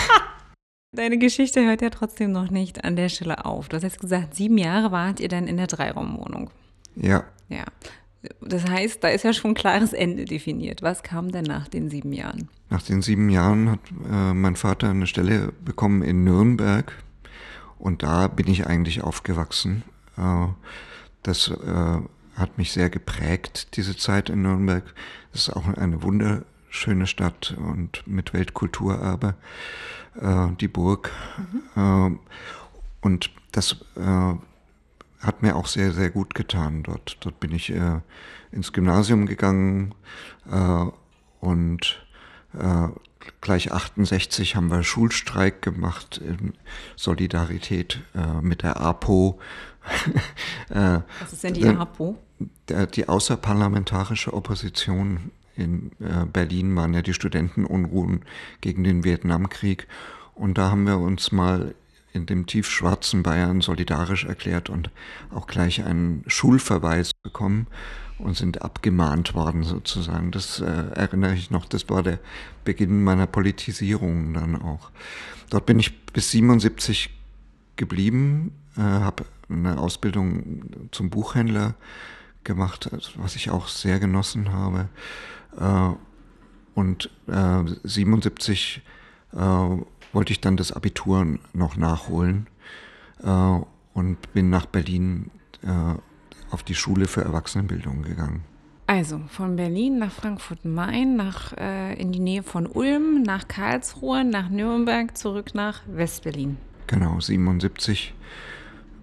Deine 0.96 1.18
Geschichte 1.18 1.64
hört 1.64 1.82
ja 1.82 1.90
trotzdem 1.90 2.32
noch 2.32 2.50
nicht 2.50 2.84
an 2.86 2.96
der 2.96 3.10
Stelle 3.10 3.46
auf. 3.46 3.68
Du 3.68 3.75
hast 3.75 3.84
jetzt 3.84 4.00
gesagt, 4.00 4.34
sieben 4.34 4.58
Jahre 4.58 4.92
wart 4.92 5.20
ihr 5.20 5.28
dann 5.28 5.48
in 5.48 5.58
der 5.58 5.68
Dreiraumwohnung. 5.68 6.50
Ja. 6.96 7.25
Ja. 7.50 7.66
Das 8.41 8.65
heißt, 8.65 9.03
da 9.03 9.10
ist 9.10 9.24
ja 9.24 9.34
schon 9.34 9.51
ein 9.51 9.55
klares 9.55 9.94
Ende 9.94 10.25
definiert. 10.25 10.82
Was 10.82 11.03
kam 11.03 11.32
denn 11.32 11.46
nach 11.46 11.67
den 11.67 11.89
sieben 11.89 12.13
Jahren? 12.13 12.50
Nach 12.70 12.82
den 12.82 13.01
sieben 13.01 13.29
Jahren 13.29 13.72
hat 13.72 13.79
äh, 14.10 14.34
mein 14.34 14.55
Vater 14.55 14.89
eine 14.89 15.08
Stelle 15.08 15.53
bekommen 15.63 16.01
in 16.01 16.24
Nürnberg 16.24 16.91
und 17.79 18.03
da 18.03 18.27
bin 18.27 18.48
ich 18.48 18.67
eigentlich 18.67 19.01
aufgewachsen. 19.01 19.84
Äh, 20.17 20.48
das 21.24 21.50
äh, 21.50 22.00
hat 22.36 22.58
mich 22.58 22.72
sehr 22.72 22.89
geprägt, 22.89 23.75
diese 23.77 23.96
Zeit 23.98 24.29
in 24.29 24.41
Nürnberg. 24.41 24.84
Es 25.34 25.48
ist 25.48 25.55
auch 25.55 25.67
eine 25.67 26.03
wunderschöne 26.03 27.08
Stadt 27.08 27.55
und 27.58 28.05
mit 28.05 28.34
Weltkulturerbe, 28.34 29.36
äh, 30.20 30.48
die 30.60 30.67
Burg. 30.67 31.12
Mhm. 31.75 32.15
Äh, 32.15 32.17
und 33.01 33.29
das 33.51 33.77
äh, 33.96 34.34
hat 35.25 35.41
mir 35.41 35.55
auch 35.55 35.67
sehr, 35.67 35.91
sehr 35.91 36.10
gut 36.10 36.36
getan 36.36 36.84
dort. 36.84 37.17
Dort 37.22 37.39
bin 37.39 37.51
ich 37.51 37.72
äh, 37.72 38.00
ins 38.51 38.74
Gymnasium 38.74 39.25
gegangen 39.25 39.94
äh, 40.51 40.86
und 41.39 42.05
äh, 42.58 42.88
gleich 43.41 43.72
68 43.72 44.55
haben 44.55 44.70
wir 44.70 44.84
Schulstreik 44.84 45.62
gemacht 45.62 46.17
in 46.17 46.53
Solidarität 46.96 48.01
äh, 48.13 48.41
mit 48.41 48.63
der 48.63 48.79
APO. 48.79 49.39
äh, 50.70 51.00
Was 51.22 51.34
ist 51.34 51.44
denn 51.44 51.53
die 51.53 51.67
APO? 51.67 52.17
Der, 52.67 52.86
die 52.88 53.08
außerparlamentarische 53.08 54.34
Opposition 54.34 55.32
in 55.55 55.91
äh, 56.00 56.25
Berlin 56.32 56.75
waren 56.75 56.94
ja 56.94 57.01
die 57.01 57.13
Studentenunruhen 57.13 58.25
gegen 58.62 58.84
den 58.84 59.03
Vietnamkrieg. 59.03 59.88
Und 60.34 60.58
da 60.58 60.70
haben 60.70 60.86
wir 60.86 61.00
uns 61.00 61.32
mal 61.32 61.75
in 62.15 62.25
dem 62.25 62.45
tiefschwarzen 62.45 63.24
Bayern 63.24 63.62
solidarisch 63.62 64.25
erklärt 64.25 64.69
und 64.69 64.89
auch 65.34 65.48
gleich 65.48 65.84
einen 65.84 66.24
Schulverweis 66.27 67.12
bekommen 67.24 67.67
und 68.17 68.38
sind 68.38 68.62
abgemahnt 68.62 69.34
worden 69.34 69.63
sozusagen. 69.63 70.31
Das 70.31 70.60
äh, 70.60 70.65
erinnere 70.65 71.34
ich 71.34 71.51
noch, 71.51 71.65
das 71.65 71.89
war 71.89 72.01
der 72.01 72.19
Beginn 72.63 73.03
meiner 73.03 73.27
Politisierung 73.27 74.34
dann 74.34 74.62
auch. 74.62 74.91
Dort 75.50 75.65
bin 75.65 75.79
ich 75.79 76.05
bis 76.05 76.31
77 76.31 77.10
geblieben, 77.75 78.51
äh, 78.77 78.81
habe 78.81 79.25
eine 79.50 79.77
Ausbildung 79.77 80.89
zum 80.91 81.10
Buchhändler 81.10 81.75
gemacht, 82.43 82.89
also 82.91 83.12
was 83.17 83.36
ich 83.36 83.50
auch 83.50 83.67
sehr 83.67 84.00
genossen 84.00 84.51
habe. 84.51 84.89
Äh, 85.60 85.95
und 86.74 87.10
äh, 87.27 87.63
77 87.84 88.81
äh, 89.34 89.38
wollte 90.15 90.31
ich 90.31 90.41
dann 90.41 90.57
das 90.57 90.72
Abitur 90.72 91.38
noch 91.53 91.75
nachholen 91.75 92.48
äh, 93.22 93.60
und 93.93 94.34
bin 94.34 94.50
nach 94.50 94.65
Berlin 94.65 95.29
äh, 95.62 95.95
auf 96.50 96.63
die 96.63 96.75
Schule 96.75 97.07
für 97.07 97.22
Erwachsenenbildung 97.22 98.01
gegangen. 98.01 98.43
Also 98.88 99.19
von 99.27 99.55
Berlin 99.55 99.98
nach 99.98 100.12
Frankfurt-Main, 100.12 101.15
nach 101.15 101.53
äh, 101.57 102.00
in 102.00 102.12
die 102.12 102.19
Nähe 102.19 102.43
von 102.43 102.67
Ulm, 102.67 103.24
nach 103.24 103.48
Karlsruhe, 103.48 104.24
nach 104.24 104.50
Nürnberg, 104.50 105.17
zurück 105.17 105.55
nach 105.55 105.81
Westberlin. 105.88 106.57
Genau, 106.88 107.19
77 107.19 108.13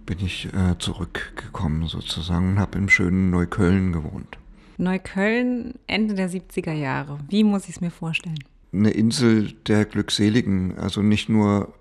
bin 0.06 0.18
ich 0.20 0.46
äh, 0.54 0.78
zurückgekommen 0.78 1.88
sozusagen 1.88 2.52
und 2.52 2.58
habe 2.58 2.78
im 2.78 2.88
schönen 2.88 3.30
Neukölln 3.30 3.92
gewohnt. 3.92 4.38
Neukölln 4.78 5.74
Ende 5.86 6.14
der 6.14 6.30
70er 6.30 6.72
Jahre. 6.72 7.18
Wie 7.28 7.44
muss 7.44 7.64
ich 7.64 7.76
es 7.76 7.80
mir 7.80 7.90
vorstellen? 7.90 8.44
Eine 8.72 8.90
Insel 8.90 9.52
der 9.66 9.84
Glückseligen, 9.84 10.78
also 10.78 11.02
nicht 11.02 11.28
nur 11.28 11.74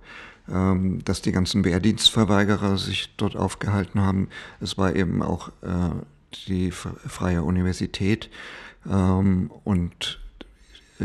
ähm, 0.50 1.04
dass 1.06 1.22
die 1.22 1.32
ganzen 1.32 1.64
Wehrdienstverweigerer 1.64 2.78
sich 2.78 3.14
dort 3.18 3.36
aufgehalten 3.36 4.02
haben. 4.02 4.28
Es 4.60 4.78
war 4.78 4.96
eben 4.96 5.22
auch 5.22 5.50
äh, 5.62 5.92
die 6.48 6.72
Freie 6.72 7.44
Universität 7.44 8.30
ähm, 8.90 9.52
und 9.64 10.21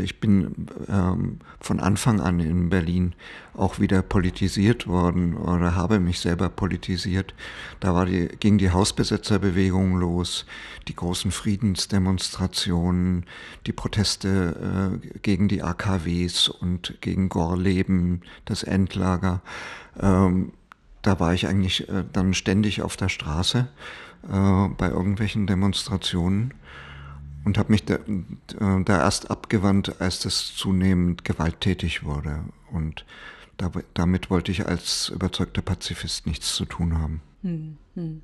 ich 0.01 0.19
bin 0.19 0.67
ähm, 0.87 1.39
von 1.59 1.79
Anfang 1.79 2.19
an 2.19 2.39
in 2.39 2.69
Berlin 2.69 3.13
auch 3.53 3.79
wieder 3.79 4.01
politisiert 4.01 4.87
worden 4.87 5.35
oder 5.35 5.75
habe 5.75 5.99
mich 5.99 6.19
selber 6.19 6.49
politisiert. 6.49 7.33
Da 7.79 7.93
war 7.93 8.05
die, 8.05 8.27
ging 8.39 8.57
die 8.57 8.71
Hausbesetzerbewegung 8.71 9.97
los, 9.97 10.45
die 10.87 10.95
großen 10.95 11.31
Friedensdemonstrationen, 11.31 13.25
die 13.65 13.73
Proteste 13.73 14.99
äh, 15.03 15.19
gegen 15.19 15.47
die 15.47 15.63
AKWs 15.63 16.49
und 16.49 16.97
gegen 17.01 17.29
Gorleben, 17.29 18.21
das 18.45 18.63
Endlager. 18.63 19.41
Ähm, 19.99 20.51
da 21.01 21.19
war 21.19 21.33
ich 21.33 21.47
eigentlich 21.47 21.87
äh, 21.89 22.03
dann 22.11 22.33
ständig 22.33 22.81
auf 22.81 22.97
der 22.97 23.09
Straße 23.09 23.67
äh, 24.23 24.67
bei 24.77 24.89
irgendwelchen 24.89 25.47
Demonstrationen 25.47 26.53
und 27.47 27.57
habe 27.57 27.71
mich 27.71 27.85
da, 27.85 27.95
äh, 27.95 28.83
da, 28.83 29.01
erst 29.01 29.31
abgewandt, 29.31 30.01
als 30.01 30.19
das 30.19 30.53
zunehmend 30.53 31.23
gewalttätig 31.23 32.03
wurde. 32.03 32.43
Und 32.71 33.05
da, 33.55 33.71
damit 33.93 34.29
wollte 34.29 34.51
ich 34.51 34.67
als 34.67 35.09
überzeugter 35.09 35.61
Pazifist 35.61 36.27
nichts 36.27 36.53
zu 36.53 36.65
tun 36.65 36.99
haben. 36.99 37.21
Hm, 37.43 37.77
hm. 37.95 38.21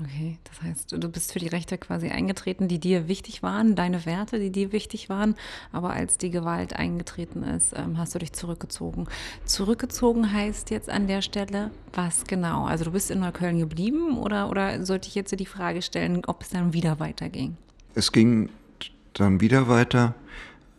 Okay, 0.00 0.38
das 0.44 0.62
heißt, 0.62 0.92
du 0.92 1.08
bist 1.10 1.32
für 1.32 1.38
die 1.38 1.48
Rechte 1.48 1.76
quasi 1.76 2.08
eingetreten, 2.08 2.66
die 2.66 2.80
dir 2.80 3.06
wichtig 3.06 3.42
waren, 3.42 3.76
deine 3.76 4.06
Werte, 4.06 4.40
die 4.40 4.50
dir 4.50 4.72
wichtig 4.72 5.10
waren, 5.10 5.34
aber 5.70 5.90
als 5.90 6.16
die 6.16 6.30
Gewalt 6.30 6.74
eingetreten 6.74 7.42
ist, 7.42 7.74
ähm, 7.76 7.98
hast 7.98 8.14
du 8.14 8.18
dich 8.18 8.32
zurückgezogen. 8.32 9.06
Zurückgezogen 9.44 10.32
heißt 10.32 10.70
jetzt 10.70 10.88
an 10.88 11.06
der 11.06 11.20
Stelle, 11.20 11.70
was 11.92 12.24
genau? 12.24 12.64
Also 12.64 12.86
du 12.86 12.92
bist 12.92 13.10
in 13.10 13.20
Neukölln 13.20 13.58
geblieben 13.58 14.16
oder, 14.16 14.48
oder 14.48 14.84
sollte 14.84 15.08
ich 15.08 15.14
jetzt 15.14 15.38
die 15.38 15.46
Frage 15.46 15.82
stellen, 15.82 16.22
ob 16.26 16.42
es 16.42 16.48
dann 16.48 16.72
wieder 16.72 16.98
weiterging? 16.98 17.58
Es 17.94 18.12
ging 18.12 18.48
dann 19.14 19.40
wieder 19.40 19.68
weiter 19.68 20.14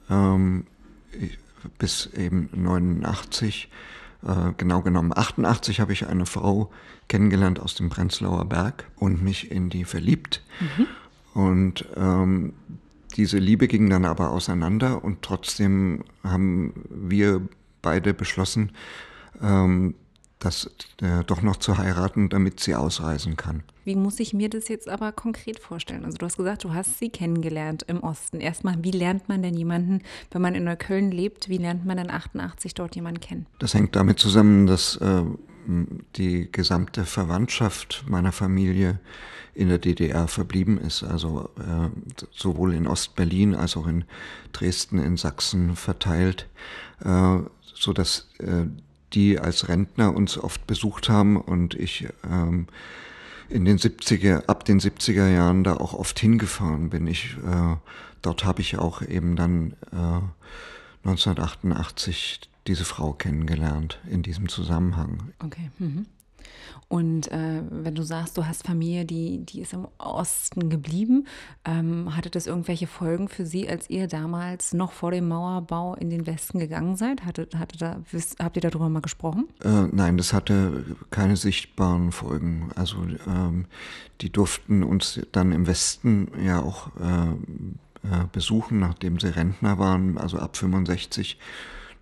ähm, 0.09 0.65
bis 1.77 2.07
eben 2.07 2.49
89 2.53 3.69
äh, 4.25 4.53
genau 4.57 4.81
genommen 4.81 5.13
88 5.15 5.79
habe 5.79 5.93
ich 5.93 6.07
eine 6.07 6.25
Frau 6.25 6.71
kennengelernt 7.07 7.59
aus 7.59 7.75
dem 7.75 7.89
Prenzlauer 7.89 8.45
Berg 8.45 8.85
und 8.97 9.23
mich 9.23 9.51
in 9.51 9.69
die 9.69 9.85
verliebt. 9.85 10.43
Mhm. 10.59 10.87
Und 11.33 11.85
ähm, 11.95 12.53
diese 13.15 13.37
Liebe 13.37 13.67
ging 13.67 13.89
dann 13.89 14.05
aber 14.05 14.31
auseinander 14.31 15.03
und 15.03 15.21
trotzdem 15.21 16.03
haben 16.23 16.73
wir 16.89 17.41
beide 17.81 18.13
beschlossen, 18.13 18.71
ähm, 19.41 19.95
das 20.43 20.69
äh, 21.01 21.23
doch 21.25 21.41
noch 21.41 21.57
zu 21.57 21.77
heiraten, 21.77 22.29
damit 22.29 22.59
sie 22.59 22.75
ausreisen 22.75 23.37
kann. 23.37 23.63
Wie 23.85 23.95
muss 23.95 24.19
ich 24.19 24.33
mir 24.33 24.49
das 24.49 24.67
jetzt 24.67 24.87
aber 24.87 25.11
konkret 25.11 25.59
vorstellen? 25.59 26.05
Also 26.05 26.17
du 26.17 26.25
hast 26.25 26.37
gesagt, 26.37 26.63
du 26.63 26.73
hast 26.73 26.99
sie 26.99 27.09
kennengelernt 27.09 27.83
im 27.87 28.01
Osten. 28.01 28.39
Erstmal, 28.39 28.83
wie 28.83 28.91
lernt 28.91 29.29
man 29.29 29.41
denn 29.41 29.55
jemanden, 29.55 30.01
wenn 30.31 30.41
man 30.41 30.55
in 30.55 30.63
Neukölln 30.63 31.11
lebt, 31.11 31.49
wie 31.49 31.57
lernt 31.57 31.85
man 31.85 31.97
denn 31.97 32.09
88 32.09 32.73
dort 32.73 32.95
jemanden 32.95 33.21
kennen? 33.21 33.45
Das 33.59 33.73
hängt 33.73 33.95
damit 33.95 34.19
zusammen, 34.19 34.67
dass 34.67 34.97
äh, 34.97 35.23
die 36.15 36.51
gesamte 36.51 37.05
Verwandtschaft 37.05 38.05
meiner 38.07 38.31
Familie 38.31 38.99
in 39.53 39.69
der 39.69 39.77
DDR 39.77 40.27
verblieben 40.27 40.77
ist, 40.77 41.03
also 41.03 41.49
äh, 41.57 41.89
sowohl 42.31 42.73
in 42.73 42.87
Ostberlin 42.87 43.53
als 43.53 43.77
auch 43.77 43.87
in 43.87 44.03
Dresden, 44.51 44.99
in 44.99 45.15
Sachsen 45.15 45.75
verteilt, 45.75 46.47
äh, 47.03 47.37
sodass 47.75 48.29
äh, 48.39 48.65
die 49.13 49.39
als 49.39 49.67
Rentner 49.67 50.15
uns 50.15 50.37
oft 50.37 50.65
besucht 50.67 51.09
haben 51.09 51.39
und 51.39 51.75
ich 51.75 52.07
ähm, 52.29 52.67
in 53.49 53.65
den 53.65 53.77
70er, 53.77 54.45
ab 54.47 54.65
den 54.65 54.79
70er 54.79 55.27
Jahren 55.27 55.63
da 55.63 55.75
auch 55.77 55.93
oft 55.93 56.19
hingefahren 56.19 56.89
bin. 56.89 57.07
Ich, 57.07 57.37
äh, 57.45 57.75
dort 58.21 58.45
habe 58.45 58.61
ich 58.61 58.77
auch 58.77 59.01
eben 59.01 59.35
dann 59.35 59.73
äh, 59.91 61.07
1988 61.07 62.49
diese 62.67 62.85
Frau 62.85 63.13
kennengelernt 63.13 63.99
in 64.09 64.23
diesem 64.23 64.49
Zusammenhang. 64.49 65.33
Okay. 65.43 65.69
Mhm. 65.77 66.05
Und 66.87 67.31
äh, 67.31 67.63
wenn 67.69 67.95
du 67.95 68.03
sagst, 68.03 68.37
du 68.37 68.45
hast 68.45 68.67
Familie, 68.67 69.05
die, 69.05 69.39
die 69.39 69.61
ist 69.61 69.73
im 69.73 69.87
Osten 69.97 70.69
geblieben, 70.69 71.27
ähm, 71.65 72.15
hatte 72.15 72.29
das 72.29 72.45
irgendwelche 72.45 72.87
Folgen 72.87 73.29
für 73.29 73.45
sie, 73.45 73.67
als 73.67 73.89
ihr 73.89 74.07
damals 74.07 74.73
noch 74.73 74.91
vor 74.91 75.11
dem 75.11 75.27
Mauerbau 75.27 75.95
in 75.95 76.09
den 76.09 76.27
Westen 76.27 76.59
gegangen 76.59 76.95
seid? 76.95 77.25
Hatte, 77.25 77.47
hatte 77.57 77.77
da, 77.77 77.97
habt 78.39 78.55
ihr 78.57 78.61
darüber 78.61 78.89
mal 78.89 79.01
gesprochen? 79.01 79.47
Äh, 79.63 79.87
nein, 79.91 80.17
das 80.17 80.33
hatte 80.33 80.85
keine 81.09 81.35
sichtbaren 81.35 82.11
Folgen. 82.11 82.69
Also 82.75 82.97
ähm, 83.27 83.65
die 84.21 84.29
durften 84.29 84.83
uns 84.83 85.19
dann 85.31 85.51
im 85.51 85.67
Westen 85.67 86.27
ja 86.43 86.61
auch 86.61 86.87
äh, 86.99 87.31
äh 88.07 88.25
besuchen, 88.31 88.79
nachdem 88.79 89.19
sie 89.19 89.35
Rentner 89.35 89.79
waren, 89.79 90.17
also 90.17 90.37
ab 90.37 90.57
65 90.57 91.39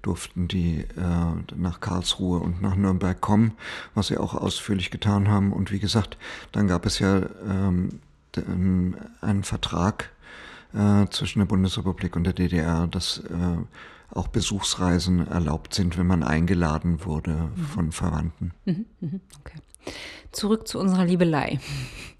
durften 0.01 0.47
die 0.47 0.79
äh, 0.81 1.55
nach 1.55 1.79
Karlsruhe 1.79 2.39
und 2.39 2.61
nach 2.61 2.75
Nürnberg 2.75 3.19
kommen, 3.19 3.53
was 3.93 4.07
sie 4.07 4.17
auch 4.17 4.33
ausführlich 4.33 4.91
getan 4.91 5.27
haben. 5.27 5.53
Und 5.53 5.71
wie 5.71 5.79
gesagt, 5.79 6.17
dann 6.51 6.67
gab 6.67 6.85
es 6.85 6.99
ja 6.99 7.21
ähm, 7.47 7.99
einen 9.21 9.43
Vertrag 9.43 10.09
äh, 10.73 11.05
zwischen 11.09 11.39
der 11.39 11.45
Bundesrepublik 11.45 12.15
und 12.15 12.23
der 12.23 12.33
DDR, 12.33 12.87
dass 12.87 13.19
äh, 13.19 13.57
auch 14.13 14.27
Besuchsreisen 14.27 15.27
erlaubt 15.27 15.73
sind, 15.73 15.97
wenn 15.97 16.07
man 16.07 16.23
eingeladen 16.23 17.05
wurde 17.05 17.31
mhm. 17.31 17.63
von 17.65 17.91
Verwandten. 17.91 18.51
Mhm, 18.65 18.85
mhm, 18.99 19.21
okay. 19.39 19.57
Zurück 20.31 20.67
zu 20.67 20.79
unserer 20.79 21.05
Liebelei. 21.05 21.59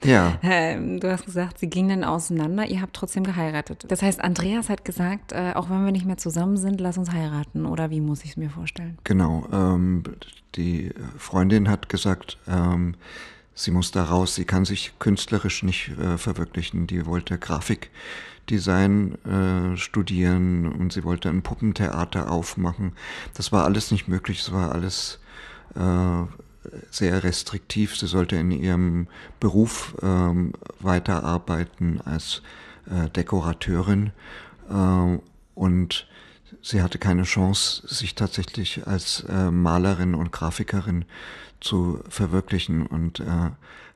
Ja. 0.03 0.39
Ähm, 0.43 0.99
du 0.99 1.09
hast 1.11 1.25
gesagt, 1.25 1.59
sie 1.59 1.69
ging 1.69 1.87
dann 1.87 2.03
auseinander, 2.03 2.65
ihr 2.65 2.81
habt 2.81 2.95
trotzdem 2.95 3.23
geheiratet. 3.23 3.85
Das 3.87 4.01
heißt, 4.01 4.21
Andreas 4.21 4.69
hat 4.69 4.83
gesagt, 4.83 5.31
äh, 5.31 5.53
auch 5.53 5.69
wenn 5.69 5.85
wir 5.85 5.91
nicht 5.91 6.05
mehr 6.05 6.17
zusammen 6.17 6.57
sind, 6.57 6.81
lass 6.81 6.97
uns 6.97 7.11
heiraten. 7.11 7.65
Oder 7.65 7.89
wie 7.89 8.01
muss 8.01 8.23
ich 8.23 8.31
es 8.31 8.37
mir 8.37 8.49
vorstellen? 8.49 8.97
Genau. 9.03 9.47
Ähm, 9.51 10.03
die 10.55 10.91
Freundin 11.17 11.69
hat 11.69 11.89
gesagt, 11.89 12.37
ähm, 12.47 12.95
sie 13.53 13.71
muss 13.71 13.91
da 13.91 14.03
raus, 14.03 14.35
sie 14.35 14.45
kann 14.45 14.65
sich 14.65 14.93
künstlerisch 14.99 15.63
nicht 15.63 15.91
äh, 15.97 16.17
verwirklichen. 16.17 16.87
Die 16.87 17.05
wollte 17.05 17.37
Grafikdesign 18.51 19.17
äh, 19.25 19.77
studieren 19.77 20.71
und 20.71 20.93
sie 20.93 21.03
wollte 21.03 21.29
ein 21.29 21.41
Puppentheater 21.41 22.31
aufmachen. 22.31 22.93
Das 23.33 23.51
war 23.51 23.65
alles 23.65 23.91
nicht 23.91 24.07
möglich, 24.07 24.39
es 24.39 24.51
war 24.51 24.71
alles 24.71 25.19
äh, 25.75 26.23
sehr 26.89 27.23
restriktiv. 27.23 27.97
Sie 27.97 28.07
sollte 28.07 28.35
in 28.35 28.51
ihrem 28.51 29.07
Beruf 29.39 29.95
ähm, 30.01 30.53
weiterarbeiten 30.79 32.01
als 32.01 32.41
äh, 32.89 33.09
Dekorateurin 33.09 34.11
äh, 34.69 35.17
und 35.55 36.07
sie 36.61 36.81
hatte 36.81 36.99
keine 36.99 37.23
Chance, 37.23 37.87
sich 37.87 38.15
tatsächlich 38.15 38.85
als 38.87 39.21
äh, 39.29 39.51
Malerin 39.51 40.15
und 40.15 40.31
Grafikerin 40.31 41.05
zu 41.59 41.99
verwirklichen 42.09 42.85
und 42.85 43.19
äh, 43.19 43.51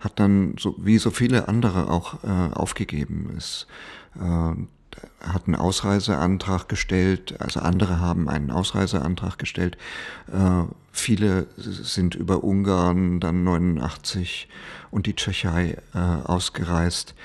hat 0.05 0.19
dann 0.19 0.55
so 0.57 0.75
wie 0.77 0.99
so 0.99 1.09
viele 1.11 1.49
andere 1.49 1.89
auch 1.89 2.23
äh, 2.23 2.53
aufgegeben. 2.53 3.33
Es 3.35 3.67
äh, 4.15 4.53
hat 5.19 5.47
einen 5.47 5.55
Ausreiseantrag 5.55 6.69
gestellt, 6.69 7.35
also 7.41 7.59
andere 7.59 7.99
haben 7.99 8.29
einen 8.29 8.51
Ausreiseantrag 8.51 9.39
gestellt. 9.39 9.77
Äh, 10.31 10.63
viele 10.91 11.47
sind 11.57 12.15
über 12.15 12.43
Ungarn 12.43 13.19
dann 13.19 13.43
89 13.43 14.47
und 14.91 15.07
die 15.07 15.15
Tschechei 15.15 15.77
äh, 15.93 15.97
ausgereist. 15.97 17.15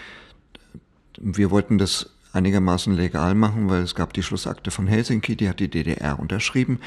Wir 1.19 1.51
wollten 1.51 1.77
das 1.77 2.11
einigermaßen 2.33 2.95
legal 2.95 3.35
machen, 3.35 3.69
weil 3.69 3.83
es 3.83 3.95
gab 3.95 4.15
die 4.15 4.23
Schlussakte 4.23 4.71
von 4.71 4.87
Helsinki, 4.87 5.37
die 5.37 5.49
hat 5.49 5.61
die 5.61 5.69
DDR 5.69 6.19
unterschrieben. 6.19 6.81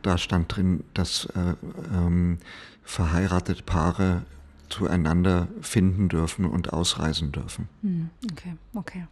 Da 0.00 0.16
stand 0.16 0.56
drin, 0.56 0.84
dass 0.94 1.26
äh, 1.26 1.54
ähm, 1.94 2.38
verheiratete 2.82 3.62
Paare 3.62 4.22
zueinander 4.68 5.48
finden 5.60 6.08
dürfen 6.08 6.44
und 6.44 6.72
ausreisen 6.72 7.32
dürfen. 7.32 7.68
Hm, 7.82 8.10
okay, 8.30 8.54
okay. 8.74 9.06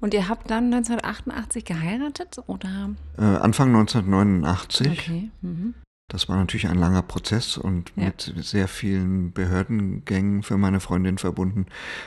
Und 0.00 0.14
ihr 0.14 0.28
habt 0.28 0.50
dann 0.50 0.72
1988 0.72 1.64
geheiratet 1.64 2.38
oder? 2.46 2.90
Äh, 3.16 3.22
Anfang 3.22 3.68
1989. 3.68 4.90
Okay. 4.90 5.30
Mhm. 5.42 5.74
Das 6.08 6.28
war 6.28 6.36
natürlich 6.36 6.68
ein 6.68 6.78
langer 6.78 7.02
Prozess 7.02 7.56
und 7.56 7.92
ja. 7.96 8.04
mit 8.04 8.34
sehr 8.40 8.68
vielen 8.68 9.32
Behördengängen 9.32 10.42
für 10.42 10.58
meine 10.58 10.80
Freundin 10.80 11.16
verbunden. 11.16 11.66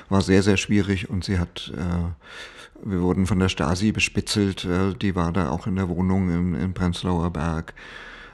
War 0.09 0.21
sehr, 0.21 0.43
sehr 0.43 0.57
schwierig 0.57 1.09
und 1.09 1.23
sie 1.23 1.39
hat, 1.39 1.73
äh, 1.75 2.87
wir 2.87 3.01
wurden 3.01 3.25
von 3.25 3.39
der 3.39 3.49
Stasi 3.49 3.91
bespitzelt. 3.91 4.63
Äh, 4.65 4.93
die 4.93 5.15
war 5.15 5.31
da 5.31 5.49
auch 5.49 5.65
in 5.65 5.75
der 5.75 5.89
Wohnung 5.89 6.29
im, 6.29 6.53
im 6.53 6.73
Prenzlauer 6.75 7.31
Berg, 7.31 7.73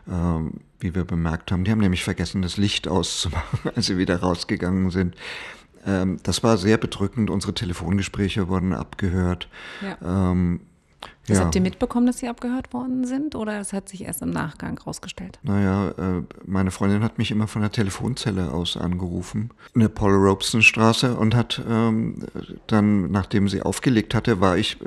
wie 0.06 0.96
wir 0.96 1.06
bemerkt 1.06 1.52
haben. 1.52 1.64
Die 1.64 1.72
haben 1.72 1.80
nämlich 1.80 2.04
vergessen, 2.04 2.42
das 2.42 2.58
Licht 2.58 2.88
auszumachen, 2.88 3.72
als 3.76 3.86
sie 3.86 3.98
wieder 3.98 4.20
rausgegangen 4.20 4.90
sind. 4.90 5.16
Ähm, 5.86 6.20
das 6.24 6.44
war 6.44 6.58
sehr 6.58 6.78
bedrückend. 6.78 7.30
Unsere 7.30 7.54
Telefongespräche 7.54 8.48
wurden 8.48 8.74
abgehört. 8.74 9.48
Ja. 9.82 10.32
Ähm, 10.32 10.62
das 11.28 11.38
ja. 11.38 11.46
habt 11.46 11.56
ihr 11.56 11.62
mitbekommen, 11.62 12.08
dass 12.08 12.18
sie 12.18 12.28
abgehört 12.28 12.74
worden 12.74 13.06
sind 13.06 13.36
oder 13.36 13.58
das 13.58 13.74
hat 13.74 13.90
sich 13.90 14.04
erst 14.04 14.22
im 14.22 14.32
Nachgang 14.32 14.78
rausgestellt? 14.78 15.40
Naja, 15.44 15.90
äh, 15.90 16.24
meine 16.46 16.72
Freundin 16.72 17.04
hat 17.04 17.18
mich 17.18 17.32
immer 17.32 17.48
von 17.48 17.62
der 17.62 17.72
Telefonzelle 17.72 18.52
aus 18.52 18.76
angerufen, 18.76 19.52
in 19.74 19.82
der 19.82 19.90
Paul 19.90 20.14
Robeson 20.14 20.62
Straße 20.62 21.16
und 21.16 21.36
hat 21.36 21.62
ähm, 21.70 22.26
dann, 22.68 23.12
nachdem 23.12 23.48
sie 23.50 23.62
aufgelegt 23.62 24.14
hatte, 24.16 24.42
war 24.42 24.58
ich, 24.58 24.78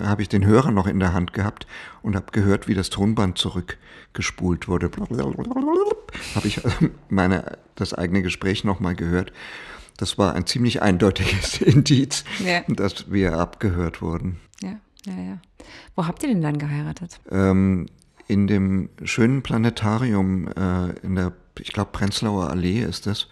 habe 0.00 0.22
ich 0.22 0.28
den 0.28 0.46
Hörer 0.46 0.70
noch 0.70 0.86
in 0.86 1.00
der 1.00 1.12
Hand 1.12 1.32
gehabt 1.32 1.66
und 2.02 2.16
habe 2.16 2.26
gehört, 2.32 2.68
wie 2.68 2.74
das 2.74 2.90
Tonband 2.90 3.38
zurückgespult 3.38 4.68
wurde. 4.68 4.90
habe 6.34 6.46
ich 6.48 6.60
meine, 7.08 7.58
das 7.74 7.92
eigene 7.92 8.22
Gespräch 8.22 8.64
nochmal 8.64 8.94
gehört 8.94 9.32
das 10.00 10.16
war 10.16 10.34
ein 10.34 10.46
ziemlich 10.46 10.80
eindeutiges 10.80 11.60
Indiz, 11.60 12.24
ja. 12.44 12.62
dass 12.68 13.12
wir 13.12 13.34
abgehört 13.34 14.00
wurden. 14.00 14.40
Ja, 14.62 14.80
ja, 15.06 15.12
ja. 15.12 15.38
Wo 15.94 16.06
habt 16.06 16.22
ihr 16.22 16.28
denn 16.28 16.42
dann 16.42 16.58
geheiratet? 16.58 17.20
Ähm, 17.30 17.86
in 18.26 18.46
dem 18.46 18.90
schönen 19.02 19.42
Planetarium 19.42 20.48
äh, 20.48 20.90
in 21.02 21.16
der, 21.16 21.32
ich 21.58 21.72
glaube, 21.72 21.90
Prenzlauer 21.92 22.50
Allee 22.50 22.80
ist 22.80 23.06
es, 23.06 23.28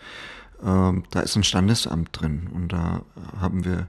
ähm, 0.64 1.04
da 1.10 1.20
ist 1.20 1.36
ein 1.36 1.44
Standesamt 1.44 2.08
drin 2.12 2.48
und 2.52 2.72
da 2.72 3.02
haben 3.40 3.64
wir 3.64 3.88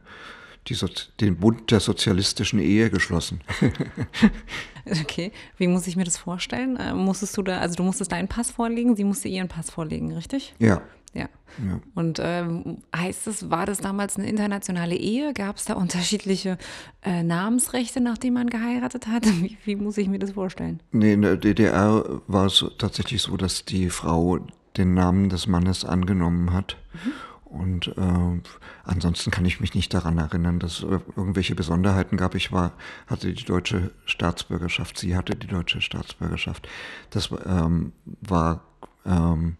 den 1.19 1.37
Bund 1.37 1.71
der 1.71 1.79
sozialistischen 1.79 2.59
Ehe 2.59 2.91
geschlossen. 2.91 3.41
okay, 5.01 5.31
wie 5.57 5.67
muss 5.67 5.87
ich 5.87 5.95
mir 5.95 6.03
das 6.03 6.17
vorstellen? 6.17 6.77
Äh, 6.77 6.93
musstest 6.93 7.35
du 7.37 7.41
da, 7.41 7.57
also 7.57 7.75
du 7.75 7.83
musstest 7.83 8.11
deinen 8.11 8.27
Pass 8.27 8.51
vorlegen, 8.51 8.95
sie 8.95 9.03
musste 9.03 9.29
ihren 9.29 9.47
Pass 9.47 9.71
vorlegen, 9.71 10.13
richtig? 10.13 10.53
Ja. 10.59 10.81
Ja. 11.13 11.21
ja. 11.21 11.79
Und 11.95 12.19
ähm, 12.21 12.79
heißt 12.95 13.27
es, 13.27 13.49
war 13.49 13.65
das 13.65 13.79
damals 13.79 14.17
eine 14.17 14.27
internationale 14.27 14.95
Ehe? 14.95 15.33
Gab 15.33 15.57
es 15.57 15.65
da 15.65 15.73
unterschiedliche 15.73 16.57
äh, 17.03 17.23
Namensrechte, 17.23 18.01
nachdem 18.01 18.35
man 18.35 18.49
geheiratet 18.49 19.07
hat? 19.07 19.25
Wie, 19.41 19.57
wie, 19.65 19.75
muss 19.75 19.97
ich 19.97 20.07
mir 20.07 20.19
das 20.19 20.31
vorstellen? 20.31 20.81
Nee, 20.91 21.13
in 21.13 21.21
der 21.21 21.37
DDR 21.37 22.21
war 22.27 22.45
es 22.45 22.65
tatsächlich 22.77 23.21
so, 23.21 23.37
dass 23.37 23.65
die 23.65 23.89
Frau 23.89 24.39
den 24.77 24.93
Namen 24.93 25.29
des 25.29 25.47
Mannes 25.47 25.85
angenommen 25.85 26.53
hat. 26.53 26.77
Mhm. 26.93 27.11
Und 27.49 27.87
äh, 27.97 28.41
ansonsten 28.83 29.31
kann 29.31 29.45
ich 29.45 29.59
mich 29.59 29.73
nicht 29.73 29.91
daran 29.91 30.19
erinnern, 30.19 30.59
dass 30.59 30.83
es 30.83 31.01
irgendwelche 31.15 31.55
Besonderheiten 31.55 32.15
gab. 32.15 32.35
Ich 32.35 32.51
war, 32.51 32.73
hatte 33.07 33.33
die 33.33 33.43
deutsche 33.43 33.91
Staatsbürgerschaft, 34.05 34.99
sie 34.99 35.15
hatte 35.15 35.35
die 35.35 35.47
deutsche 35.47 35.81
Staatsbürgerschaft. 35.81 36.69
Das 37.09 37.31
ähm, 37.45 37.93
war 38.21 38.61
ähm, 39.03 39.57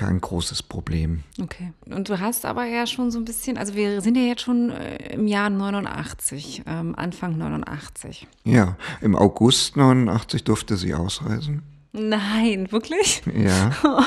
kein 0.00 0.18
großes 0.18 0.62
Problem. 0.62 1.24
Okay. 1.42 1.74
Und 1.84 2.08
du 2.08 2.18
hast 2.18 2.46
aber 2.46 2.64
ja 2.64 2.86
schon 2.86 3.10
so 3.10 3.18
ein 3.18 3.26
bisschen, 3.26 3.58
also 3.58 3.74
wir 3.74 4.00
sind 4.00 4.16
ja 4.16 4.22
jetzt 4.22 4.40
schon 4.40 4.70
äh, 4.70 5.12
im 5.12 5.26
Jahr 5.26 5.50
89, 5.50 6.62
ähm, 6.66 6.94
Anfang 6.96 7.36
89. 7.36 8.26
Ja, 8.44 8.78
im 9.02 9.14
August 9.14 9.76
89 9.76 10.44
durfte 10.44 10.78
sie 10.78 10.94
ausreisen. 10.94 11.62
Nein, 11.92 12.72
wirklich? 12.72 13.22
Ja. 13.34 13.72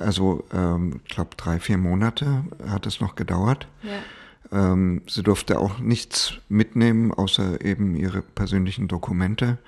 Also, 0.00 0.42
ähm, 0.52 1.00
ich 1.04 1.14
glaube, 1.14 1.36
drei, 1.36 1.60
vier 1.60 1.76
Monate 1.76 2.44
hat 2.66 2.86
es 2.86 3.00
noch 3.00 3.14
gedauert. 3.14 3.68
Ja. 3.82 4.72
Ähm, 4.72 5.02
sie 5.06 5.22
durfte 5.22 5.60
auch 5.60 5.78
nichts 5.78 6.32
mitnehmen, 6.48 7.12
außer 7.12 7.60
eben 7.60 7.94
ihre 7.94 8.22
persönlichen 8.22 8.88
Dokumente. 8.88 9.58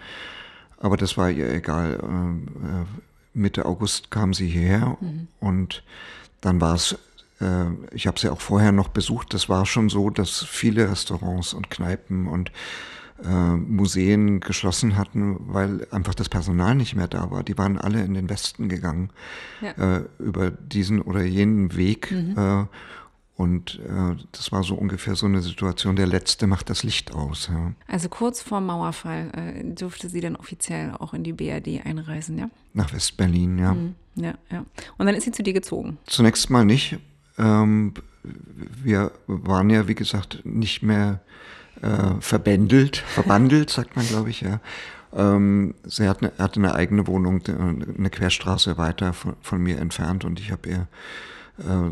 Aber 0.79 0.97
das 0.97 1.17
war 1.17 1.31
ihr 1.31 1.53
egal. 1.53 2.01
Ähm, 2.03 2.49
äh, 2.65 3.14
Mitte 3.35 3.67
August 3.67 4.11
kam 4.11 4.33
sie 4.33 4.49
hierher 4.49 4.97
mhm. 5.01 5.29
und 5.41 5.83
dann 6.41 6.61
war 6.61 6.75
es, 6.75 6.97
äh, 7.41 7.67
ich 7.93 8.07
habe 8.07 8.19
sie 8.19 8.29
auch 8.29 8.41
vorher 8.41 8.73
noch 8.73 8.89
besucht, 8.89 9.35
das 9.35 9.49
war 9.49 9.67
schon 9.67 9.89
so, 9.89 10.11
dass 10.11 10.45
viele 10.45 10.91
Restaurants 10.91 11.53
und 11.53 11.71
Kneipen 11.71 12.27
und 12.27 12.53
äh, 13.23 13.29
Museen 13.29 14.41
geschlossen 14.41 14.97
hatten, 14.97 15.37
weil 15.41 15.87
einfach 15.91 16.15
das 16.15 16.29
Personal 16.29 16.75
nicht 16.75 16.97
mehr 16.97 17.09
da 17.09 17.31
war. 17.31 17.43
Die 17.43 17.57
waren 17.57 17.79
alle 17.79 18.03
in 18.03 18.15
den 18.15 18.29
Westen 18.29 18.69
gegangen 18.69 19.11
ja. 19.61 19.99
äh, 19.99 20.05
über 20.19 20.51
diesen 20.51 21.01
oder 21.01 21.23
jenen 21.23 21.77
Weg. 21.77 22.11
Mhm. 22.11 22.69
Äh, 23.37 23.43
und 23.43 23.81
äh, 23.81 24.17
das 24.33 24.53
war 24.53 24.63
so 24.63 24.75
ungefähr 24.75 25.15
so 25.15 25.27
eine 25.27 25.43
Situation, 25.43 25.97
der 25.97 26.07
Letzte 26.07 26.47
macht 26.47 26.71
das 26.71 26.83
Licht 26.83 27.13
aus. 27.15 27.49
Ja. 27.53 27.73
Also 27.89 28.09
kurz 28.09 28.41
vor 28.41 28.61
Mauerfall 28.61 29.31
äh, 29.35 29.65
durfte 29.75 30.09
sie 30.09 30.21
dann 30.21 30.37
offiziell 30.37 30.93
auch 30.99 31.15
in 31.15 31.25
die 31.25 31.33
BRD 31.33 31.85
einreisen, 31.85 32.39
ja? 32.39 32.49
Nach 32.75 32.93
West-Berlin, 32.93 33.59
ja. 33.59 33.75
Mhm. 33.75 33.95
Ja, 34.17 34.35
ja. 34.51 34.65
Und 34.97 35.07
dann 35.07 35.15
ist 35.17 35.25
sie 35.25 35.33
zu 35.33 35.43
dir 35.43 35.53
gezogen? 35.53 35.99
Zunächst 36.07 36.49
mal 36.51 36.65
nicht. 36.65 36.99
Ähm, 37.37 37.95
wir 38.23 39.11
waren 39.27 39.69
ja, 39.69 39.89
wie 39.89 39.97
gesagt, 39.97 40.43
nicht 40.45 40.83
mehr 40.83 41.21
äh, 41.83 42.15
verbändelt, 42.21 42.99
verbandelt, 42.99 43.71
sagt 43.71 43.97
man, 43.97 44.07
glaube 44.07 44.31
ich, 44.31 44.43
ja. 44.43 44.61
Ähm, 45.13 45.75
sie 45.85 46.09
hat 46.09 46.23
eine, 46.23 46.33
hatte 46.39 46.61
eine 46.61 46.75
eigene 46.75 47.09
Wohnung, 47.09 47.43
eine 47.47 48.11
Querstraße 48.11 48.79
weiter 48.79 49.13
von, 49.13 49.35
von 49.41 49.61
mir 49.61 49.79
entfernt 49.79 50.25
und 50.25 50.41
ich 50.41 50.53
habe 50.53 50.69
ihr 50.69 50.77
äh, 50.77 50.87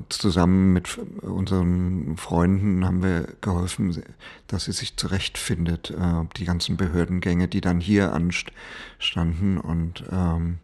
zusammen 0.09 0.73
mit 0.73 0.99
unseren 1.23 2.17
Freunden 2.17 2.85
haben 2.85 3.03
wir 3.03 3.29
geholfen, 3.41 4.03
dass 4.49 4.65
sie 4.65 4.73
sich 4.73 4.97
zurechtfindet, 4.97 5.91
äh, 5.91 6.25
die 6.37 6.45
ganzen 6.45 6.77
Behördengänge, 6.77 7.47
die 7.47 7.61
dann 7.61 7.81
hier 7.81 8.13
anstanden 8.13 9.59
und 9.59 10.03
ähm, 10.11 10.59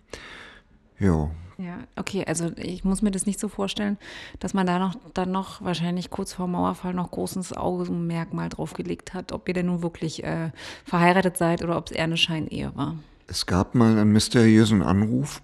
ja, 0.98 1.30
ja, 1.60 1.78
okay, 1.96 2.24
also 2.24 2.52
ich 2.56 2.84
muss 2.84 3.02
mir 3.02 3.10
das 3.10 3.26
nicht 3.26 3.40
so 3.40 3.48
vorstellen, 3.48 3.98
dass 4.38 4.54
man 4.54 4.64
da 4.64 4.78
noch 4.78 4.94
dann 5.12 5.32
noch 5.32 5.60
wahrscheinlich 5.60 6.08
kurz 6.08 6.32
vor 6.32 6.46
Mauerfall 6.46 6.94
noch 6.94 7.10
großes 7.10 7.52
Augenmerkmal 7.56 8.48
drauf 8.48 8.74
gelegt 8.74 9.12
hat, 9.12 9.32
ob 9.32 9.48
ihr 9.48 9.54
denn 9.54 9.66
nun 9.66 9.82
wirklich 9.82 10.22
äh, 10.22 10.52
verheiratet 10.84 11.36
seid 11.36 11.64
oder 11.64 11.76
ob 11.76 11.86
es 11.86 11.92
eher 11.92 12.04
eine 12.04 12.16
Scheinehe 12.16 12.70
war. 12.76 12.94
Es 13.26 13.44
gab 13.46 13.74
mal 13.74 13.98
einen 13.98 14.12
mysteriösen 14.12 14.82
Anruf 14.82 15.42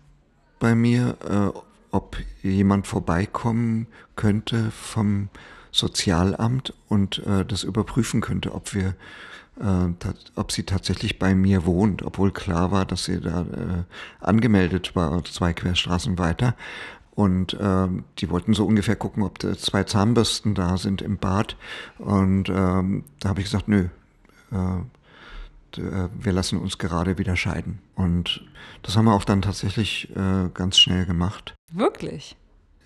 bei 0.61 0.77
mir, 0.77 1.17
äh, 1.29 1.59
ob 1.95 2.17
jemand 2.43 2.89
vorbeikommen 2.89 3.87
könnte 4.17 4.73
vom 4.73 5.29
Sozialamt 5.71 6.75
und 6.89 7.25
äh, 7.25 7.45
das 7.45 7.63
überprüfen 7.63 8.21
könnte, 8.21 8.53
ob 8.53 8.75
wir 8.75 8.95
äh, 9.61 10.13
ob 10.35 10.51
sie 10.51 10.65
tatsächlich 10.65 11.21
bei 11.21 11.37
mir 11.37 11.65
wohnt, 11.67 12.03
obwohl 12.03 12.33
klar 12.33 12.73
war, 12.73 12.85
dass 12.85 13.05
sie 13.05 13.21
da 13.21 13.43
äh, 13.43 13.85
angemeldet 14.21 14.97
war, 14.97 15.25
zwei 15.25 15.53
Querstraßen 15.53 16.19
weiter. 16.19 16.57
Und 17.15 17.55
äh, 17.55 17.87
die 18.19 18.29
wollten 18.29 18.55
so 18.55 18.67
ungefähr 18.67 18.97
gucken, 18.97 19.23
ob 19.23 19.39
da 19.39 19.57
zwei 19.57 19.85
Zahnbürsten 19.85 20.57
da 20.57 20.77
sind 20.77 21.01
im 21.01 21.19
Bad. 21.19 21.57
Und 21.99 22.49
ähm, 22.49 23.05
da 23.21 23.29
habe 23.29 23.41
ich 23.41 23.47
gesagt, 23.47 23.69
nö, 23.69 23.87
äh, 24.51 24.81
äh, 25.79 26.09
wir 26.13 26.33
lassen 26.33 26.59
uns 26.59 26.79
gerade 26.79 27.19
wieder 27.19 27.37
scheiden. 27.37 27.79
Und 27.95 28.45
das 28.83 28.97
haben 28.97 29.07
wir 29.07 29.15
auch 29.15 29.25
dann 29.25 29.43
tatsächlich 29.43 30.11
äh, 30.17 30.49
ganz 30.53 30.79
schnell 30.79 31.07
gemacht. 31.07 31.55
Wirklich? 31.75 32.37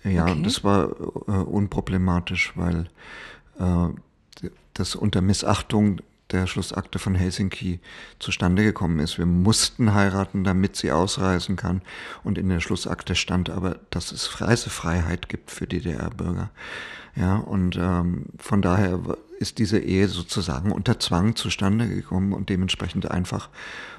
Ja, 0.03 0.23
okay. 0.23 0.41
das 0.43 0.63
war 0.63 0.89
äh, 1.27 1.31
unproblematisch, 1.31 2.53
weil 2.55 2.89
äh, 3.59 4.49
das 4.73 4.95
unter 4.95 5.21
Missachtung 5.21 6.01
der 6.31 6.47
Schlussakte 6.47 6.99
von 6.99 7.15
Helsinki 7.15 7.79
zustande 8.19 8.63
gekommen 8.63 8.99
ist. 8.99 9.17
Wir 9.17 9.25
mussten 9.25 9.93
heiraten, 9.93 10.43
damit 10.43 10.75
sie 10.75 10.91
ausreisen 10.91 11.55
kann. 11.55 11.81
Und 12.23 12.37
in 12.37 12.49
der 12.49 12.59
Schlussakte 12.59 13.15
stand 13.15 13.49
aber, 13.49 13.79
dass 13.89 14.11
es 14.11 14.39
Reisefreiheit 14.39 15.27
gibt 15.27 15.49
für 15.51 15.65
DDR-Bürger. 15.65 16.51
Ja, 17.15 17.37
und 17.37 17.77
ähm, 17.77 18.25
von 18.37 18.61
daher 18.61 18.99
ist 19.39 19.57
diese 19.57 19.79
Ehe 19.79 20.07
sozusagen 20.07 20.71
unter 20.71 20.99
Zwang 20.99 21.35
zustande 21.35 21.87
gekommen 21.87 22.33
und 22.33 22.49
dementsprechend 22.49 23.09
einfach 23.09 23.49